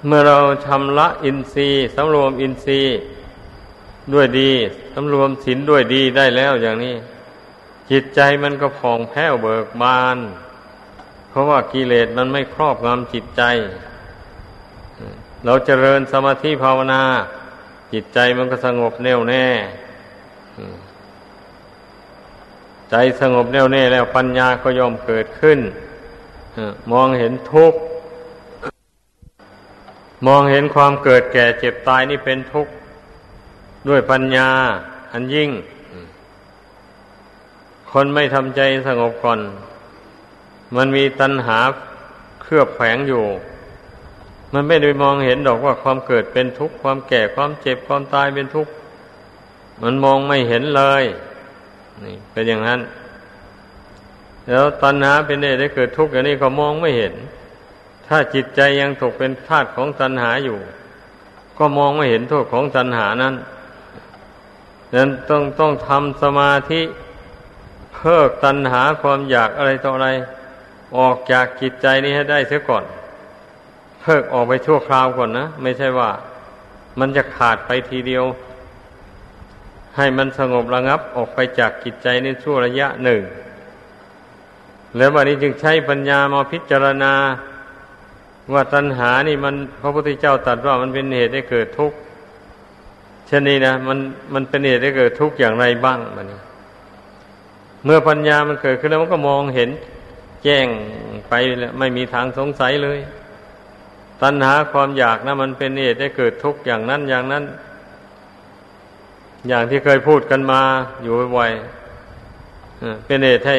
[0.06, 2.96] เมื่อเราชำระอินทรีย์สำรวมอินทรีย์
[4.14, 4.52] ด้วยดี
[4.94, 6.96] สำรวมศีลด้วยดีได้แล้วอย่างนี้
[7.92, 10.18] จิตใจมันก็ผ่องแผ้วเบิกบาน
[11.30, 13.44] เพราะว่ากิเลสมันไม่ครอบงำจิตใจ
[15.46, 17.04] เราเจริญสมาธิภาวนา
[17.94, 19.48] จิตใจมันก็สงบแน่วแน่
[22.90, 25.60] ใจสงบแน่วแน่แล้วปัญญาก็ย่อมเกิดขึ้น
[26.92, 27.80] มองเห็นทุกข์
[30.28, 32.72] มองเห็นความเกิดแก่เจ็บตายนี่เป็นทุกข์
[33.88, 34.50] ด้วยปัญญา
[35.12, 35.50] อันยิ่ง
[37.92, 39.40] คนไม่ทำใจสงบก่อน
[40.76, 41.60] มันมีตัณหา
[42.42, 43.24] เครือบแฝงอยู่
[44.54, 48.72] มันไม่ได้มองเห็นดอกว่าความเกิดเป็นทุกข์ ความแก่ความเจ็บความตายเป็นทุกข์
[49.82, 51.04] มันมองไม่เห็นเลย
[52.04, 52.80] นี่เป็นอย่างนั้น
[54.48, 57.14] แล้วตัณหาเป็นได้ได้เกิดทุกข์อย่างนี้ก็มองไม่เห็น
[58.08, 60.58] ถ้าจิตใจยังตกเป็นธาตุของตัณหาอยู่
[61.58, 63.36] ก็มองไม่เห็นโทษของตัณหานั้น
[64.94, 66.82] นั้นต้องต้องทำสมาธิ
[67.96, 70.10] เพิกตัณหาความอยากอะไรต่ออะไร
[70.98, 72.84] ออกจากจิตใจนี้ให้ได้เสียก่อน
[74.02, 76.10] เพิกออกไปชั่วคราวก่อนนะไม่ใช่ว่า
[77.00, 78.26] มันจะขาดไปทีเดียว
[79.98, 83.22] ให้มันสงบระงับออกไปจากจิตใจในชั่วระยะหนึ่ง
[84.98, 87.14] แล้ววันนี้จึงใช้ปัญญามาพิจารณา
[88.54, 91.98] ว่าตัณหานี่มันพระพุทธเจ้าตรัสว่ามันเป็นเหตุให้เกิดทุกข์
[93.28, 94.00] เช่นนี้นะมัน
[94.34, 96.28] มันเป็นเหตุให้เกิดทุกข์อย่างไรบ้างมัน
[97.86, 99.70] เมื่อปัญญามันเกิดขึ้นแล้วมันก็มองเห็น
[100.44, 100.68] แจ้ง
[101.30, 101.34] ไป
[101.80, 103.00] ไม่มีทางสงสัยเลย
[104.22, 107.44] ตัณหาความอยากนะมันเป็นเหตุให้เกิดทุกข์อย่างนั้นอย่างนั้น
[109.48, 110.62] อย่างที่เคยพูดกันมา
[111.04, 113.58] อยู่บ่อยๆเป็นเหตุให้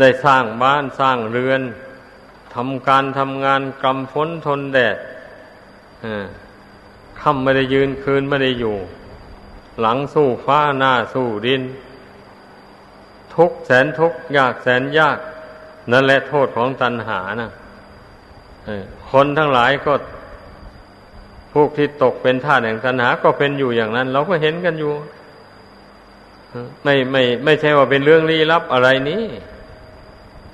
[0.00, 1.62] ได้สร้างบ้านสร้างเรือน
[2.54, 4.96] ทำการทำงานกำฝนทนแดด
[7.20, 8.76] ค่ำไม่ได้ยืนคืนไม่ได้อยู่
[9.80, 11.62] หลังสู้ฟ้าหน้าสู้ดิน
[13.34, 15.18] ทุกแสนทุกยากแสนยาก
[15.92, 17.50] นั่นแหละโทษของตัณหานะ
[19.10, 19.92] คนทั้งหลายก็
[21.52, 24.92] พวกที่ตกเป็นท่าแห่งตัณหาก็เป็นอยู่อย่างนั้น เราก็เห็นกันอยู่
[26.84, 29.24] ไม่ไม่ ไม่ใช่ว่าเป็นเรื่องลี้ลับอะไรนี้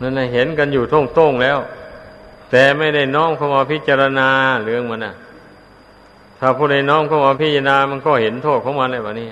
[0.01, 1.59] นั่นเห็นกันอยู่ท่งต้งแล้ว
[2.51, 4.29] แต่ไม่ได้น้อมเข้ามาพิจารณา
[4.65, 5.15] เรื่องมันนะ
[6.41, 9.29] ถ้าผู้ใดน้อมเข้ามาพิจารณา มันก็เห็นโทษของมันเลยวะนี่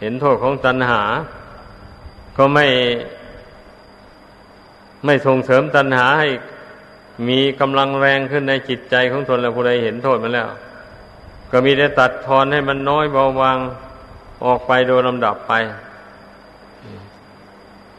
[0.00, 1.02] เห็นโทษของตัณหา
[2.36, 2.66] ก็ไม่
[5.04, 6.28] ไม่ส่งเสริมตัณหาให้
[7.28, 10.48] มีกำลังแรงขึ้นในจิตใจของตนแล้วผู้ใดเห็นโทษมันแล้ว
[11.50, 13.58] ก็มีแต่ตัดทอนให้มันน้อยเบาบาง
[14.44, 15.52] ออกไปโดยลำดับไป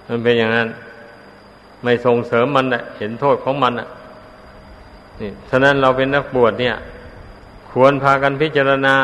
[0.08, 0.68] มันเป็นอย่างนั้น
[1.84, 2.66] ไม่ส่งเสริมมัน
[2.98, 3.88] เห็นโทษของมันอะ
[5.22, 6.76] นี่ฉะนั้นเราเป็นนักบวชเนี่ย
[7.72, 8.96] ควรพากันพิจารณา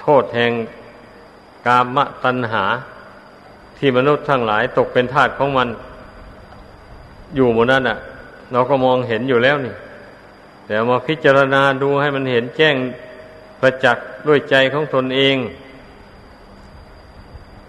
[0.00, 0.52] โทษแห่ง
[1.66, 2.64] กามตัณหา
[3.78, 5.68] ที่มนุษย์ทั้งหลายตกเป็นทาสของมัน
[7.34, 7.98] อยู่หมดนั่นอะ
[8.52, 9.74] เราก็มองเห็นอยู่แล้วนี่
[10.66, 12.76] แต่มาพิจารณาดูให้มันเห็นแจ้ง
[13.60, 15.36] ประจักษ์ด้วยใจของตนเอง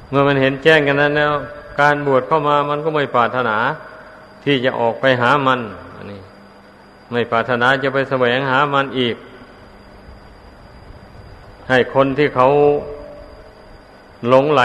[0.09, 1.33] เมื่อมันเห็นแจ้งกันนั้นแล้ว
[1.79, 3.57] การบวชเข้ามามันก็ไม่ปรารถนา
[4.43, 5.59] ที่จะออกไปหามัน
[7.13, 9.15] ไม่ปรารถนาจะไปแสวงหามันอีก
[11.69, 12.49] ให้คนที่เขา
[14.27, 14.61] หลงไหล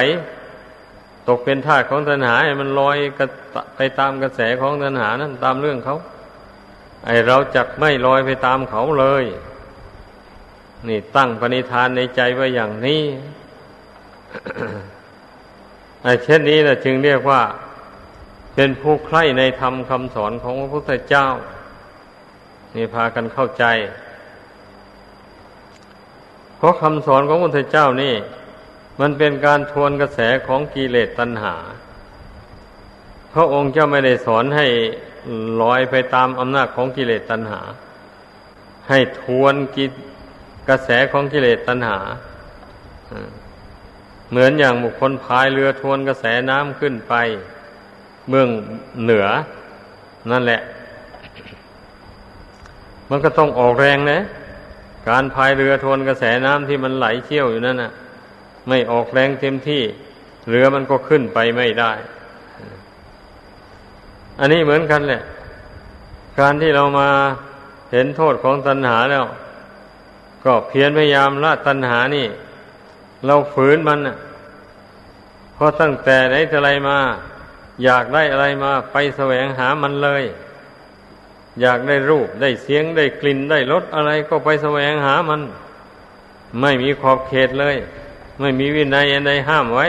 [1.29, 2.97] ตกเป็นทาสของตัณหาให้มันลอย
[3.77, 5.97] ไปตามกระแสของตัณหานั้นตามเรื่องเขา
[7.05, 9.25] ไอเราจักไม่ลอยไปตามเขาเลย
[10.89, 13.03] นี่ตั้งปณิธานในใจไว้อย่างนี้
[16.03, 17.43] ไอเช่นนี้นะจึงเรียกว่า
[18.55, 21.27] เป็นผู้ใคร่ในธรรมคำสอนของพระพุทธเจ้า
[22.77, 23.65] นี่พากันเข้าใจ
[26.57, 28.15] เพราะคำสอนของพระพุทธเจ้านี่
[29.01, 31.55] มันเป็นการทวนกระแสของกิเลสตัณหา
[33.33, 34.67] พระองค์เจ้าไม่ได้สอนให้
[35.61, 37.61] ลอยไปตามอำนาจของกิเลสตัณหา
[38.89, 39.87] ให้ทวนกิ
[40.69, 41.99] กระแสของกิเลสตัณหา
[44.31, 47.15] เหมือนอย่างบุคคลพายเรือทวนกระแสน้ำขึ้นไป
[48.29, 48.49] เมือง
[49.03, 49.27] เหนือ
[50.31, 50.61] นั่นแหละ
[53.11, 54.21] มันก็ต้องออกแรงนะ
[55.09, 57.93] การพายเรือทวนกระแสน้ำที่มันไหลเชี่ยวอยู่นั่นน่ะ
[58.69, 59.83] ไม่ออกแรงเต็มที่
[60.49, 61.93] เรือมันก็ขึ้นไปไม่ได้
[64.41, 65.23] อันนี้เหมือนกันแหละ
[66.41, 67.09] การที่เรามา
[67.93, 69.25] เห็นโทษของตัณหาแล้ว
[70.45, 72.27] ก็เพียรพยายามละตัณหานี่
[73.27, 73.99] เราฝืนมัน
[75.55, 76.99] เพราะตั้งแต่ไหนแต่ไรมา
[77.85, 80.23] อยากได้อะไรมาไปแสวงหามันเลย
[81.61, 85.41] อยากได้รูปได้เสียงได้กลิ่นได้รสอะไรก็ไปแสวงหามัน
[86.61, 87.77] ไม่มีขอบเขตเลย
[88.41, 89.87] ไม่มีวินัยอันใดห้ามไว้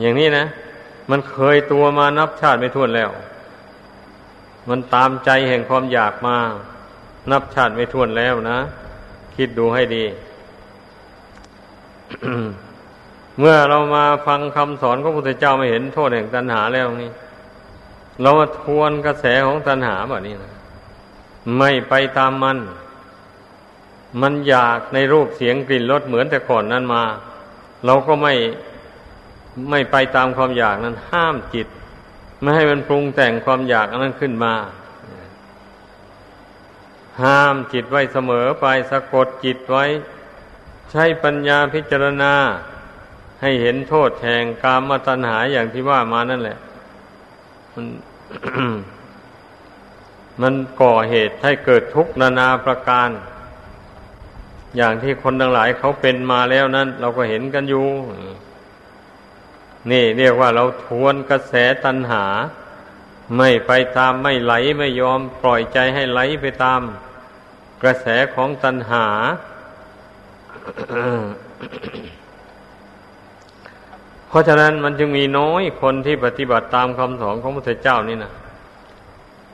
[0.00, 0.46] อย่างนี้นะ
[1.10, 3.10] มันเคยตัวมานับชาติไม่ท้วนแล้ว
[4.68, 6.36] มันตามใจแห่งความอยากมา
[7.30, 8.58] นับชาติไม่ท้วนแล้วนะ
[9.36, 10.04] คิดดูให้ดี
[13.38, 17.10] เมื่อเรามาฟังคำสอนของพระพุทธเจ้าไม่เห็นโทษแห่งตัณหาแล้วนี่
[18.22, 20.52] เราทวนกระแสของตัณหาแบบนี้นะ
[21.58, 22.58] ไม่ไปตามมัน
[24.22, 27.04] มันอยากในรูปเสียงกลิ่นรสเหมือนแต่ก่อนนั้นมา
[27.86, 28.34] เราก็ไม่
[29.70, 31.66] ไม่ไปตามความอยากนั้น ห้ามจิต
[32.40, 34.54] ไม่ให้มันปรุงแต่งความอยากอันนั้นขึ้นมา
[37.22, 39.84] ห้ามจิตไว้เสมอไปสะกดจิตไว้
[40.90, 42.34] ใช้ปัญญาพิจารณา
[43.42, 46.58] ให้เห็นโทษแห่งกามตัณหาอย่างที่ว่ามานั่นแหละ
[47.74, 47.86] มัน
[50.42, 53.08] มันก่อเหตุให้เกิดทุกข์นานาประการ
[54.76, 57.86] อย่างที่คนทั้งหลายเขาเป็นมาแล้วนั้น เราก็เห็นกันอยู่
[59.90, 61.54] นี่เรียกว่าเราทวนกระแส
[61.84, 62.24] ตัณหา
[63.36, 66.80] ไม่ไปตามไม่ไหลไม่ยอมปล่อยใจให้ไหลไปตาม
[67.82, 69.06] กระแสของตัณหา
[74.32, 78.32] เพราะฉะนั้นมันจึงมีน้อยคนที่ปฏิบัติตามคำสอนของพระพุทธเจ้านี่นะ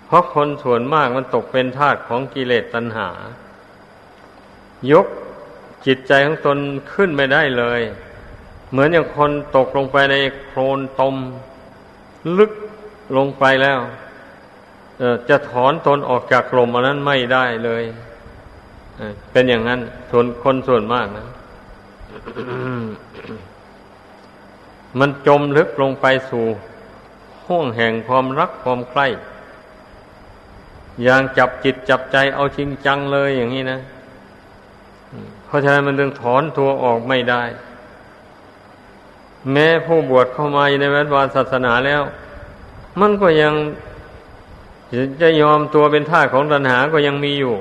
[0.06, 3.08] เพราะคนส่วนมากมันตกเป็นทาสของกิเลสตัณหา
[4.92, 5.06] ยก
[5.86, 6.58] จิตใจของตน
[6.92, 7.80] ขึ้นไม่ได้เลย
[8.70, 10.16] เหมือนอย่างคนตกลงไปใน
[10.46, 11.14] โคลนตม
[12.38, 12.52] ลึก
[13.16, 13.78] ลงไปแล้ว
[15.28, 17.84] จะถอนตนออกจากกลมอันนั้นไม่ได้เลย
[19.32, 21.26] เป็นอย่างนั้นส่วนคนส่วนมากนะ
[24.98, 26.46] มันจมลึกลงไปสู่
[27.44, 29.06] ห้วงแห่งความรักความใคร่
[31.02, 33.80] อย่างจับจิตจับใจเอาจริงจังเลยอย่างนี้นะ
[35.46, 37.42] เพราะฉะนั้นมันจึงถอนตัวออกไม่ได้
[39.52, 42.02] แม้ผู้บวชเข้ามาในวัดวาศาสนาแล้ว
[43.00, 43.54] มันก็ยัง
[45.20, 47.54] จะยอมตัวเป็นท่าของตัณหาก็ยังมีอยู่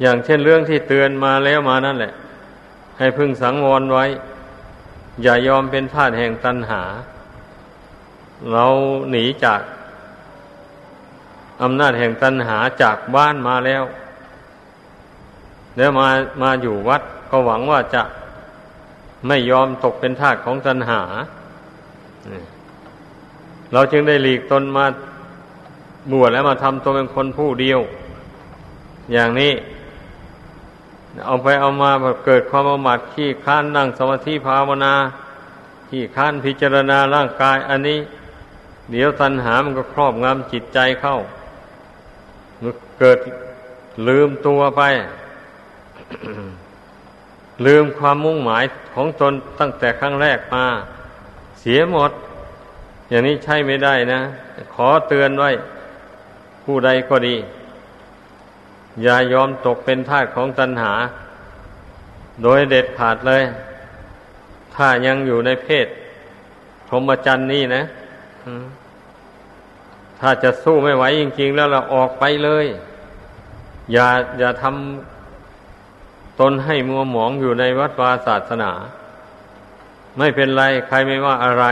[0.00, 2.12] อย่างเช่นเรื่องที่เตือนมาแล้วมานั่นแหละ
[2.98, 4.04] ให้พึงสังวรไว้
[5.22, 6.82] อย่ายอมเป็นทาสแห่งตัณหา
[8.52, 8.64] เรา
[9.10, 9.60] หนีจาก
[11.62, 13.82] อำนาจแห่งตัณหาจากบ้านมาแล้ว
[15.76, 16.08] แล้วมา
[16.42, 18.02] มาอยู่วัดก็หวังว่าจะ
[19.26, 21.00] ไม่ยอมตกเป็นทาสของตัณหา
[23.72, 24.86] เราจึงได้หลีกตนมา
[26.12, 27.80] บวชแล้วมาทำตัวเป็นคนผู้เดียว
[29.12, 29.52] อย่างนี้
[31.26, 34.94] เอาไปเอามาแบบเกิดความประมาทขี้ค้านนั่งสมาธิภาวนา
[35.88, 37.98] ขี้ค้านพิจารณาร่างกาย อันนี้
[38.90, 41.16] เดี๋ยวตัณหามันก็ครอบงำจิตใจเข้า
[42.98, 43.18] เกิด
[44.08, 44.82] ลืมตัวไป
[47.66, 50.64] ลืมความมุ่งหมายของตนตั้งแต่ครั้งแรกมา
[51.60, 52.10] เสียหมด
[53.08, 54.20] อย่างนี้ใช่ไม่ได้นะ
[54.74, 55.50] ขอเตือนไว้
[56.64, 57.36] ผู้ใดก็ดี
[59.02, 60.92] อย่ายอมตกเป็นทาสของตัณหา
[62.42, 63.42] โดยเด็ดขาดเลย
[64.74, 65.86] ถ้ายังอยู่ในเพศ
[66.88, 67.82] พรหมจรรย์นี่นะ
[70.20, 72.66] ถ้าจะสู้ไม่ไหวจริง ๆ แล้วเราออกไปเลย
[73.92, 78.72] อย่าอย่าทำตนให้มัวหมองอยู่ในวัดวาศาสนา
[80.18, 81.64] ไม่เป็นไร ใครไม่ว่าอะไร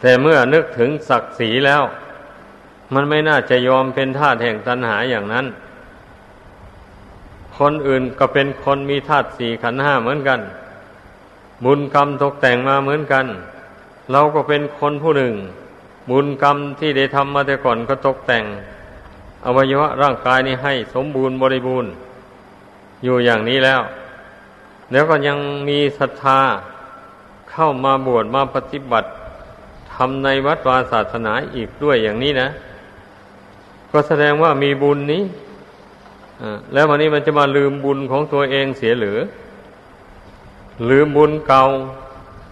[0.00, 1.82] แต่เมื่อนึกถึงศักดิ์ศรีแล้ว
[2.94, 5.46] มันไม่น่าจะยอมเป็นทาสแห่งตัณหาอย่างนั้น
[7.58, 10.40] คนอื่นก็เป็นคนมีธาตุสี่ขันห้าเหมือนกัน
[11.64, 13.26] บุญกรรมตกแต่งมาเหมือนกัน
[14.12, 15.34] เราก็เป็นคนผู้หนึ่ง
[16.10, 18.44] บุญกรรมที่ได้ทำมาแต่ก่อนก็ตกแต่ง
[19.44, 21.90] อวัยวะร่างกายนี้ให้สมบูรณ์บริบูรณ์
[23.04, 23.80] อยู่อย่างนี้แล้ว
[24.92, 25.38] แล้วก็ยัง
[25.68, 26.40] มีศรัทธา
[27.50, 29.08] เข้ามาบวชมาปฏิบัติ
[29.96, 32.48] ทำในวัดวาศาสนาอีกด้วยอย่างนี้นะ
[33.90, 35.22] ก็แสดงว่ามีบุญนี้
[36.72, 39.18] แล้ววันนี้มันจะมาลืมบุญของตัวเองเสียหรือ
[40.84, 41.64] หรือบุญเก่า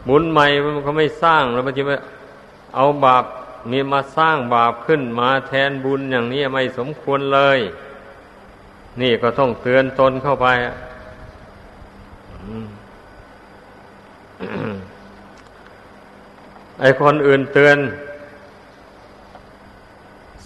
[0.09, 1.93] บุญใหม่มันก็ไม่สร้างแล้วมันจะไป
[2.75, 3.25] เอาบาป
[3.71, 7.59] มีมาสร้างบาปขึ้นมาแทนบุญอย่างนี้ไม่สมควรเลย
[9.01, 10.47] นี่ก็ต้องเตือนตนเข้าไป
[16.81, 17.79] ไอคนอื่นเตือน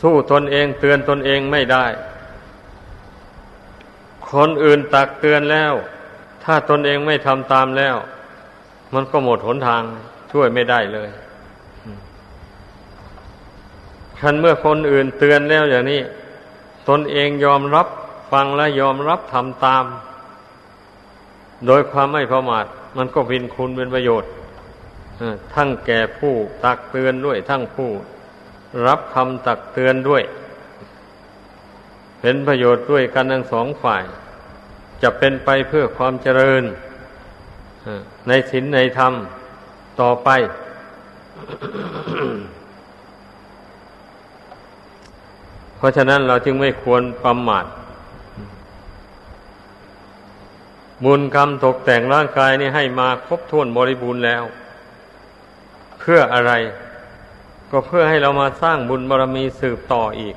[0.00, 1.86] สู้ตนเองเตือนตนเองไม่ได้
[4.32, 5.72] คนอื่นตักเตือนแล้ว
[6.44, 7.96] ถ้าตนเองไม่ทำตามแล้ว
[8.94, 9.82] มันก็หมดหนทาง
[10.32, 11.08] ช่วยไม่ได้เลย
[14.20, 16.00] คันเมื่อคนอื่นเตือนแล้วอย่างนี้
[16.88, 17.86] ตนเองยอมรับ
[18.32, 19.84] ฟังและยอมรับทำตาม
[21.66, 22.64] โดยความไม่ประมาท
[22.96, 24.30] มันก็เป็นคุณเป็นประโยชน์
[25.54, 27.90] ทั้งแก่ผู้ตักเตือนด้วย ทั้งผู้
[28.86, 30.22] รับคำตักเตือนด้วย
[32.20, 34.04] เป็นประโยชน์ด้วยกันทั้งสองฝ่าย
[35.02, 36.64] จะเป็นไปเพื่อความเจริญ
[38.28, 39.12] ในศีลในธรรม
[40.00, 40.28] ต่อไป
[45.76, 47.66] เพราะฉะนั้นเราจึงไม่ควรประมาท
[51.04, 54.44] บุญกรรมตกแต่งร่างกายนี่ให้มาครบถ้วนบริบูรณ์แล้ว
[55.98, 56.52] เพื่ออะไร
[57.70, 60.36] ก็เพื่อให้เรามาสร้างบุญบารมีสืบต่ออีก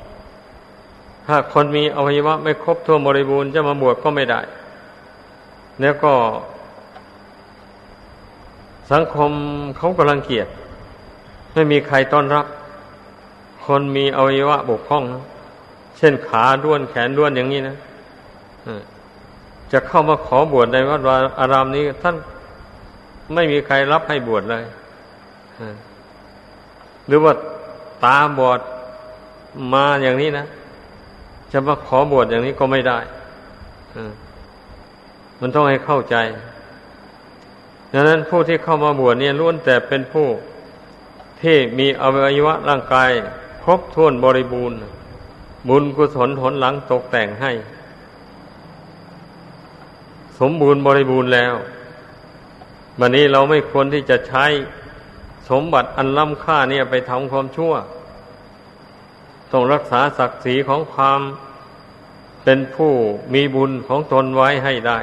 [1.27, 4.41] ถ้าคนมีอวัยวะไม่ครบทั่วบริบูรณ์จะมาบวชก็ไม่ได้
[5.81, 6.13] แล้วก็
[8.91, 9.31] สังคม
[9.77, 10.47] เขากำลังเกียด
[11.53, 12.45] ไม่มีใครต้อนรับ
[13.65, 15.23] คนมีอวัยวะบกพร่องนะ
[15.97, 17.75] เช่นขาด้วนแขนด้วนอย่างนี้นะ
[19.71, 22.15] จะเข้ามาขอบวชในวัดวาอารามนี้ ท่าน
[23.33, 24.63] ไม่มีใครรับให้บวชเลย
[27.07, 27.33] หรือว่า
[28.03, 28.59] ตาบอด
[29.73, 30.45] มาอย่างนี้นะ
[31.51, 32.99] จะมาขอบวชอย่างนี้ก็ไม่ได้
[35.39, 36.15] มันต้องให้เข้าใจ
[37.93, 40.27] ดังนั้นผู้ที่เข้ามาบวชเนี่ยล้วนแต่เป็นผู้
[41.41, 43.11] ที่มีอวัยวะร่างกาย
[43.63, 44.77] ครบถ้วนบริบูรณ์
[45.69, 47.51] บุญกุศลผลหลังตกแต่งให้
[50.39, 51.53] สมบูรณ์บริบูรณ์แล้ว
[52.99, 54.45] วันนี้เราไม่ควรที่จะใช้
[55.51, 57.73] สมบัติอันล้ำค่าเนี่ยไปทำความชั่ว
[59.51, 61.21] ต้องรักษาศักดิ์ศรีของความ
[62.43, 62.91] เป็นผู้
[63.33, 64.99] มีบุญของตนไว้ให้ได้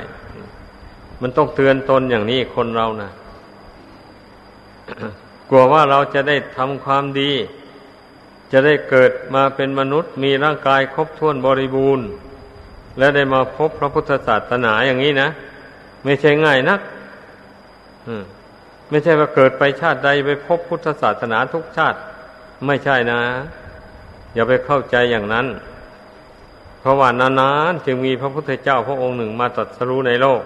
[1.20, 3.10] มันต้องเตือนตนอย่างนี้คนเรานะ
[5.48, 7.32] กลัวว่าเราจะได้ทำความดี
[8.52, 12.06] จะได้เกิดมาเป็นมนุษย์ มีร่างกายครบถ้วนบริบูรณ์
[12.98, 15.28] และได้มาพบพระพุทธศาสนาอย่างนี้นะ
[16.04, 16.80] ไม่ใช่ง่ายนัก
[18.90, 21.98] ไม่ใช่ว่าเกิดไปชาติใดไปพบพุทธศาสนาทุกชาติ
[22.66, 23.20] ไม่ใช่นะ
[24.34, 25.46] อย่าไปเข้าใจอย่างนั้น
[26.80, 30.42] เพราะว่านานๆจึงมีพระพุทธเจ้าพระองค์หนึ่งมาตรัสรู้ในโลก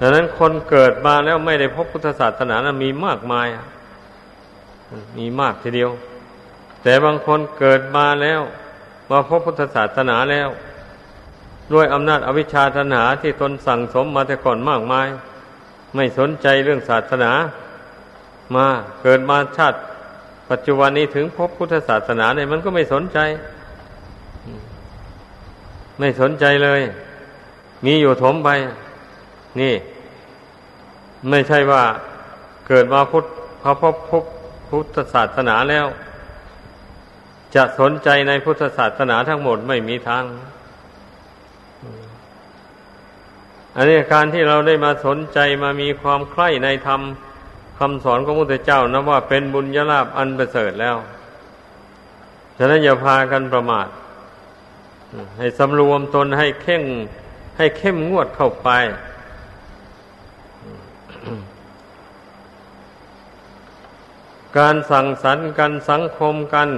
[0.00, 3.46] ดังนั้นคนเกิดมาแล้วไม่ได้พบพุทธศาสนานะมีมากมาย
[5.18, 5.90] มีมากทีเดียว
[6.82, 8.40] แต่บางคนเกิดมาแล้ว
[9.10, 10.48] มาพบพุทธศาสนาแล้ว
[11.72, 15.06] ด้วยอำนาจอวิชชาตัณหาที่ตนสั่งสมมาแต่ก่อนมากมาย
[15.94, 17.32] ไม่สนใจเรื่องศาสนา
[18.54, 18.66] มา
[19.02, 19.78] เกิดมาชาติ
[20.50, 23.18] ปัจจุบันนี้ถึงพบพุทธศาสนาเนี่ยมันก็ไม่สนใจ
[25.98, 26.80] ไม่สนใจเลย
[27.84, 28.48] มีอยู่ถมไป
[29.60, 29.74] นี่
[31.30, 31.82] ไม่ใช่ว่า
[32.68, 33.24] เกิดมาพุทธ
[33.62, 34.24] พระพบพุท
[34.68, 35.86] พุทธศาสนาแล้ว
[37.54, 40.24] จะสนใจในพุทธศาสนาทั้งหมดไม่มีทาง
[43.76, 47.00] อันนี้การที่เราได้มาสนใจมามีความใคร่ในธรรม
[47.78, 50.96] คำสอนของพระพุทธเจ้านะว่าเป็นบุญยลาภอันประเสริฐแล้ว
[52.58, 53.88] ฉะนั้นอย่าพากันประมาท
[55.38, 56.82] ให้สำรวมตนให้เข่ง
[57.58, 58.68] ให้เข้มงวดเข้าไป
[64.58, 66.68] การสั่งสรรค์กันสังคมกัน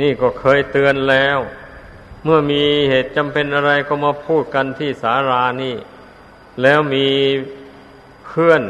[0.00, 1.38] นี่ก็เคยเตือนแล้ว
[2.24, 5.74] เมื่อมีเหตุจำเป็นอะไรก็มาพูดกันที่สารานี่
[6.62, 7.06] แล้วมี
[8.26, 8.62] เพื่อน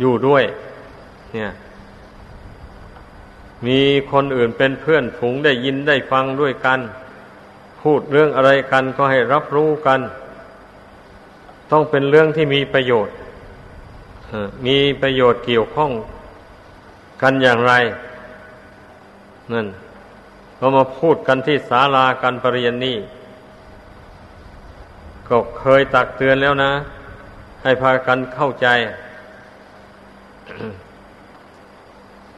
[0.00, 0.44] อยู่ด้วย
[1.34, 1.52] เนี่ย
[3.66, 3.80] มี
[4.12, 6.80] คนอื่นเป็นเพื่อนผงได้ยินได้ฟังด้วยกัน
[7.82, 10.00] พูดเรื่องอะไรกันก็ให้รับรู้กัน
[11.70, 13.14] ต้องเป็นเรื่องที่มีประโยชน์
[14.66, 15.92] มีประโยชน์เกี่ยวข้อง
[17.22, 17.72] กันอย่างไร
[19.52, 19.66] นั่น
[20.58, 22.96] ก็มาพูดกันที่ศาลาการปรริยนนี่
[25.28, 26.72] ก็เคยตักเตือนแล้วนะ
[27.62, 28.66] ให้พากันเข้าใจ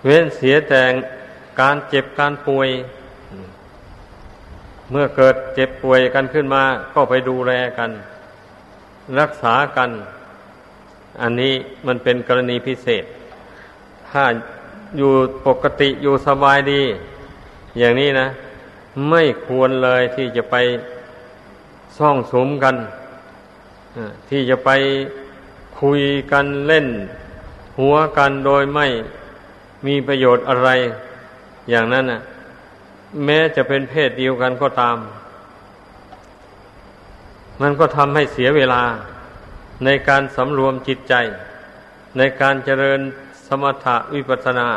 [0.04, 0.82] เว้นเสียแต่
[1.60, 2.68] การเจ็บการป่วย
[4.90, 6.62] เมื่อเกิดเจ็บป่วยกันขึ้นมา
[6.94, 7.90] ก็ไปดูแลกัน
[9.20, 9.90] รักษากัน
[11.20, 11.54] อันนี้
[11.86, 13.04] มันเป็นกรณีพิเศษ
[14.10, 14.24] ถ้า
[14.96, 15.12] อยู่
[15.46, 16.82] ปกติอยู่สบายดี
[17.78, 18.26] อย่างนี้นะ
[19.10, 20.56] ไม่ควรเลยที่จะไป
[21.98, 22.76] ซ่องสมกัน
[24.28, 24.70] ที่จะไป
[25.80, 26.00] คุย
[26.32, 26.86] กันเล่น
[27.78, 28.86] หัวกันโดยไม่
[29.86, 30.68] มีประโยชน์อะไร
[31.70, 32.20] อย่างนั้นนะ
[33.24, 34.98] แม้จะเป็นเพศเดียวกันก็ตาม
[37.60, 38.82] มันก็ทำให้เสียเวลา
[39.84, 41.14] ในการสำรวมจิตใจ
[42.18, 43.00] ในการเจริญ
[43.46, 44.68] สมถะวิปัสสนา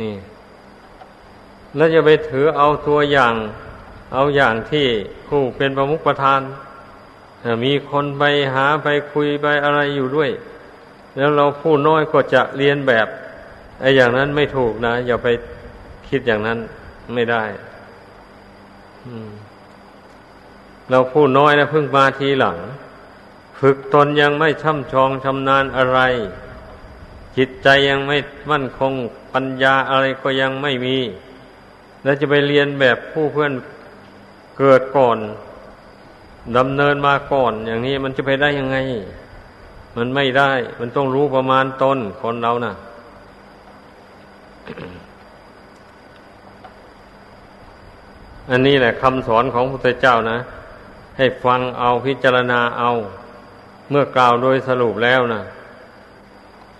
[0.00, 0.14] นี่
[1.78, 3.34] แล้วจะไปถือเอาตัวอย่าง
[4.14, 4.86] เอาอย่างที่
[5.28, 6.40] ผู้เป็นประมุขประธาน
[7.64, 8.22] มีคนไป
[8.54, 10.30] หาไปคุยไปอะไรอยู่ด้วย
[11.16, 13.06] แล้วเราผู้น้อยก็จะเรียนแบบ
[13.80, 15.28] ไอ้อย่างนั้นไม่ถูกนะ อย่าไป
[16.08, 16.58] คิดอย่างนั้น
[17.14, 17.44] ไม่ได้
[20.90, 22.56] เราผู้น้อยนะเพิ่งมาทีหลัง
[23.60, 26.00] ฝึกตนยังไม่ช่ำชองชำนาญอะไร
[27.36, 28.16] จิตใจยังไม่
[28.50, 28.92] มั่นคง
[29.32, 30.96] ปัญญาอะไรก็ยังไม่มี
[32.08, 33.52] แล้วจะไปเรียนแบบผู้เพื่อน
[34.58, 35.18] เกิดก่อน
[36.56, 38.76] ดำเนินมาก่อน อย่างนี้มันจะไปได้ยังไง
[39.96, 42.74] มันไม่ได้ มันต้องรู้ประมาณตนคนเรานะ่ะ
[48.50, 50.38] อันนี้แหละคำสอนของพระพุทธเจ้านะ
[51.18, 52.90] ให้ฟังเอาพิจารณาเอา
[53.90, 55.42] เมื่อกล่าวโดยสรุปแล้วนะ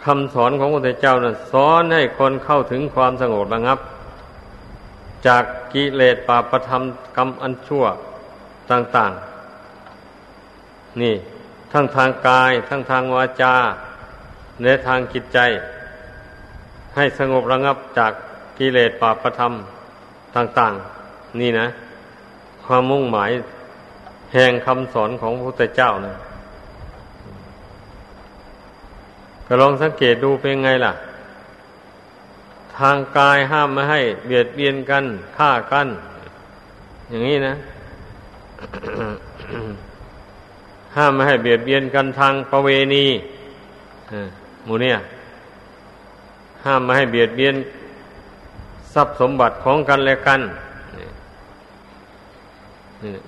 [0.04, 3.80] คำสอนของพระพุทธเจ้านะสอนให้คนเข้าถึงความสงบระงับ
[5.26, 6.82] จากกิเลสปาประธรรม
[7.16, 7.84] กรรมอันชั่ว
[8.70, 9.12] ต่าง
[10.06, 11.14] ๆ นี่
[11.72, 13.54] ทั้งทางกาย ทั้งทางวาจา
[14.62, 15.38] ในทางจิตใจ
[16.96, 18.12] ให้สงบระงับจาก
[18.58, 19.52] กิเลสปาประธรรม
[20.36, 20.72] ต่าง
[21.06, 21.66] ๆ นี่นะ
[22.64, 23.30] ความมุ่งหมาย
[24.32, 26.14] แห่งคำสอนของพระพุทธเจ้านะ
[29.46, 30.92] ก็ลองสังเกตดูเป็นไงล่ะ
[32.78, 35.04] ทางกายห้ามไม่ให้ เบียดเบียนกัน
[35.36, 35.88] ฆ่ากัน
[37.10, 37.54] อย่างนี้นะ
[40.96, 43.04] ห้ามไม่ให้เบียดเบียนกันทางประเวณี
[44.64, 44.96] หมูเนี่ย
[46.64, 47.54] ห้ามไม่ให้เบียดเบียน
[48.94, 50.40] ทรัพย์สมบัติของกันและกัน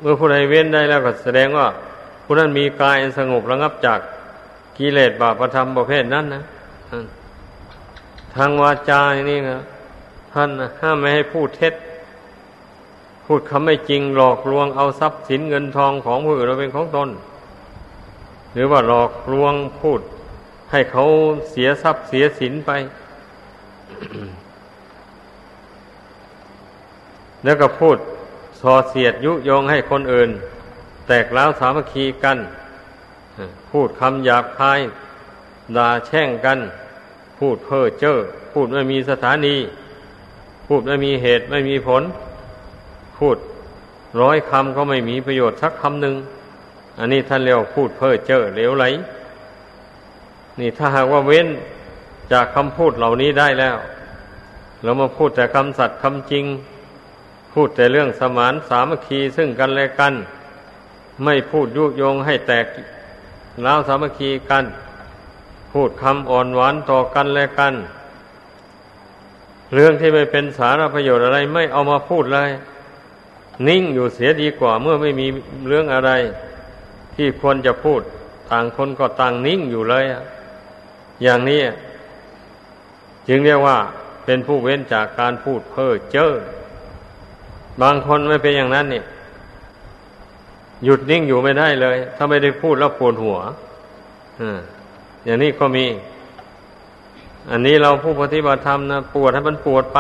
[0.01, 1.66] เมื่อผู้ใดเว้นได้แล้วก็แสดงว่า
[2.24, 4.01] ผู้นั้นมีกายสงบระงับจาก
[4.78, 6.42] กิเลสบาปธรรมประเภทนั้นนะ
[8.35, 9.01] ทางวาจา
[9.31, 9.61] นี่นะ
[10.33, 10.51] ท่าน
[10.81, 11.74] ห้ามไม่ให้พูดเท็จ
[13.26, 17.09] พูดคำไม่จริงหลอกลวงเอาทรัพย์สินเงินทองของผู้อื่นมาเป็นของตน
[18.53, 20.01] หรือว่าหลอกลวงพูด
[20.70, 21.05] ให้เขา
[21.51, 22.70] เสียทรัพย์เสียสินไป
[27.45, 27.97] แล้วก็พูด
[28.61, 30.31] ส่อเสียดยุยงให้คนอื่น
[31.07, 32.39] แตกแล้วสามัคคีกัน
[33.70, 34.81] พูดคำหยาบคาย
[35.76, 36.59] ด่าแช่งกัน
[37.41, 38.16] พูดเพ้อเจ้อ
[38.53, 39.57] พูดไม่มีสถานี
[40.66, 42.03] พูดไม่มีเหตุไม่มีผล
[43.18, 43.36] พูด
[44.20, 46.14] ร้อยคำก็ไม่มีประโยชน์สักคำหนึ่ง
[46.99, 48.84] อันนี้ท่านเรียกพูดเพ้อเจ้อเลวไหล
[50.61, 51.49] นี่ถ้าหากว่าเว้น
[52.32, 53.76] จากคำพูดเหล่านี้ได้แล้ว
[54.82, 56.45] เรามาพูดแต่คำสัตย์คำจริง
[57.53, 60.14] พูดแต่เรื่องสมานสามัคคีซึ่งกันและกัน
[61.24, 62.66] ไม่พูดยุยงให้แตก
[63.66, 64.64] ล้าวสามัคคีกัน
[65.72, 67.74] พูดคำอ่อนหวานต่อกันและกัน
[69.74, 72.50] เรื่องที่ไม่เป็นสาระประโยชน์อะไรไม่เอามาพูดเลย
[73.68, 75.26] นิ่งอยู่เสียดีกว่าเมื่อไม่มี
[75.68, 76.10] เรื่องอะไร
[77.14, 78.00] ที่ควรจะพูด
[78.50, 80.04] ต่างคนก็ต่างนิ่งอยู่เลย
[81.22, 81.60] อย่างนี้
[83.28, 83.76] จึงเรียกว่า
[84.24, 86.30] เป็นผู้เว้นจากการพูดเพ้อเจ้อ
[87.82, 89.04] บางคนไม่เป็นอย่างนั้นเนี่ย
[90.84, 93.38] หยุดนิ่งอยู่ไม่ได้เลย ถ้าไม่ได้พูดแล้วปวดหัว
[94.40, 94.42] อ
[95.24, 95.86] อย่างนี้ก็มี
[97.50, 99.98] อันนี้เราผู้ปฏิบัติธรรมนะปวดให้มันปวดไป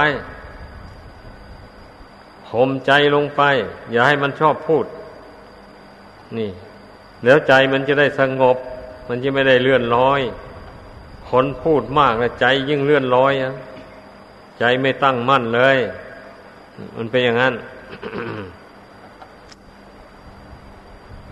[2.48, 3.42] ข่มใจลงไป
[3.92, 4.84] อย่าให้มันชอบพูด
[6.38, 6.50] นี่
[7.24, 8.56] แล้วใจมันจะได้สงบ
[9.08, 10.20] มันจะไม่ได้เลื่อนลอย
[11.28, 13.52] คนพูดมากนะใจยิ่งเลื่อนลอยอะ
[14.58, 15.78] ใจไม่ตั้งมั่นเลย
[16.96, 17.54] มันเป็นอย่างนั้น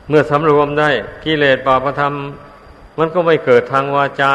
[0.09, 0.91] เมื่อสำรวมได้
[1.25, 2.15] กิเลสบาปธรรม
[2.99, 4.35] มันก็ไม่เกิดทางวาจา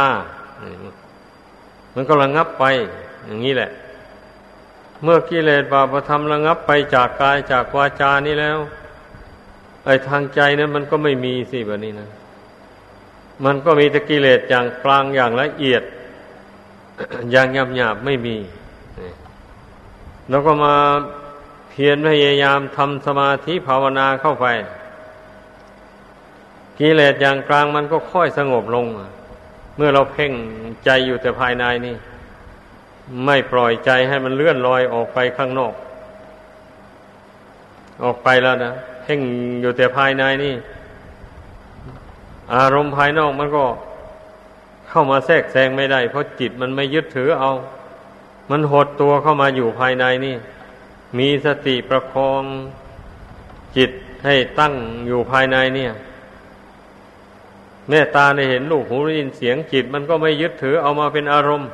[1.95, 2.63] มันก็ระงับไป
[3.25, 3.71] อย่างนี้แหละ
[5.03, 8.57] เมื่อกิเลสบาปธรรมระงับไปจากกายจากวาจานี้แล้ว
[9.85, 12.09] ไอ้ทางใจนั้นมันก็ไม่มีสิแบบนี้นะ
[13.45, 15.83] มันก็มีแต่กิเลสอย่างกลางอย่างละเอียด
[17.31, 18.37] อย่างหยาบหยาบไม่มี
[20.29, 20.75] แล้วก็มา
[21.69, 24.45] เพียรพยายามทำสมาธิภาวนาเข้าไป
[26.79, 28.85] กิเลสอย่างกลางมันก็ค่อยสงบลง
[29.77, 30.31] เมื่อเราเพ่ง
[30.85, 31.95] ใจอยู่แต่ภายในนี่
[33.25, 35.73] ไม่ปล่อยใจให้มันเลื่อนลอยออกไปข้างนอก
[38.03, 39.19] ออกไปแล้วนะเพ่ง
[39.61, 40.55] อยู่แต่ภายในนี่
[42.55, 43.65] อารมณ์ภายนอกมันก็
[44.89, 47.51] เข้ามาแทรกแซงไม่ได้ เพราะจิตมันไม่ยึดถือเอา
[48.51, 50.35] มันหดตัวเข้ามาอยู่ภายในนี่
[51.17, 52.43] มีสติประคอง
[53.77, 53.91] จิต
[54.25, 54.73] ให้ตั้ง
[55.07, 55.91] อยู่ภายในเนี่ย
[57.89, 61.69] แม่ตาในเห็นลูกหูได้ยินเสียงจิต มันก็ไม่ยึดถือเอามาเป็นอารมณ์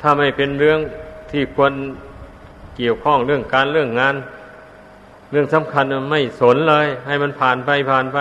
[0.00, 0.78] ถ้าไม่เป็นเรื่อง
[1.30, 1.72] ที่ควร
[2.76, 4.14] เกี่ยวข้องเรื่องการเรื่องงาน
[5.30, 8.18] เรื่องสำคัญมันไม่สนเลย ให้มันผ่านไปผ่านไป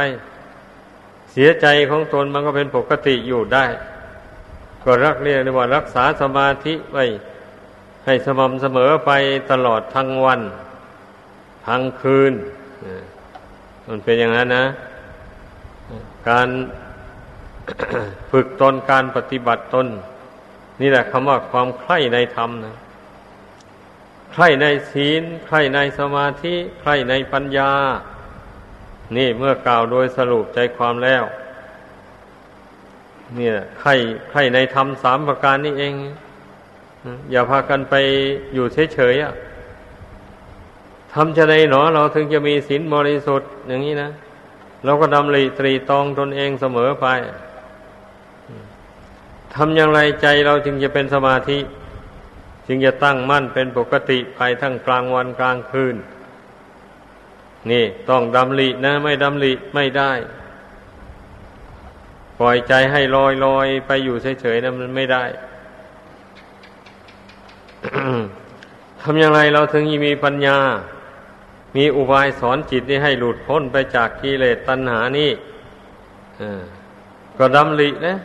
[1.31, 3.65] เสียใจของตนมันก็เป็นปกติอยู่ได้
[4.83, 7.05] ก็รักเรียกว่ารักษาสมาธิไว้
[8.05, 9.11] ให้สม่ำเสมอไป
[9.51, 10.41] ตลอดทั้งวัน
[11.67, 12.33] ทั้งคืน
[13.87, 14.65] มันเป็นอย่างนั้นนะ
[16.29, 16.47] การ
[18.31, 19.87] ฝึกตนการปฏิบัติตน
[20.81, 22.75] นี่แหละคำว่าความใคร่ในธรรมนะ
[24.33, 27.71] ใคร่ในศีล ใคร่ในสมาธิ ใคร่ในปัญญา
[29.17, 31.23] นี่เมื่อกล่าวโดยสรุปใจความแล้ว
[33.35, 33.89] เนี่ยใคร
[34.31, 35.93] ใครในธรรมสามประการนี้เอง
[37.31, 37.95] อย่าพากันไป
[38.53, 39.33] อยู่เฉยๆอะ
[41.13, 44.09] ทำจะไดหนอเราถึงจะมีศีลบริสุทธิ์อย่างนี้นะ
[44.87, 47.07] เราก็ดำริตรีตองตนเองเสมอไป
[49.53, 51.59] ทำอย่างไรใจเราจึงจะเป็นสมาธิ
[52.67, 55.95] จึงจะตั้งมั่นเป็นปกติไปทั้งกลางวันกลางคืน
[57.71, 60.11] นี่ต้องดำรินะ ไม่ดำริไม่ได้
[62.39, 65.23] ปล่อยใจให้ลอยลอยไปอยู่เฉยๆนะมันไม่ได้
[69.01, 70.57] ทำอย่างไรเราถึงมีปัญญา
[71.77, 75.31] มีอุบายสอนจิตนี้ให้หลุดพ้นไปจากกิเลสตัณหานี่
[77.37, 78.15] ก็ดำรินะ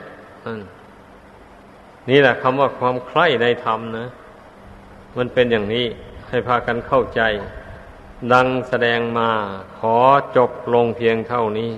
[2.10, 4.06] นี่แหละคำว่าความใคร่ในธรรมนะ
[5.16, 5.86] มันเป็นอย่างนี้
[6.28, 7.20] ให้พากันเข้าใจ
[8.32, 9.30] ดังแสดงมา
[9.78, 9.96] ขอ
[10.36, 11.70] จบลงเพียงเท่านี้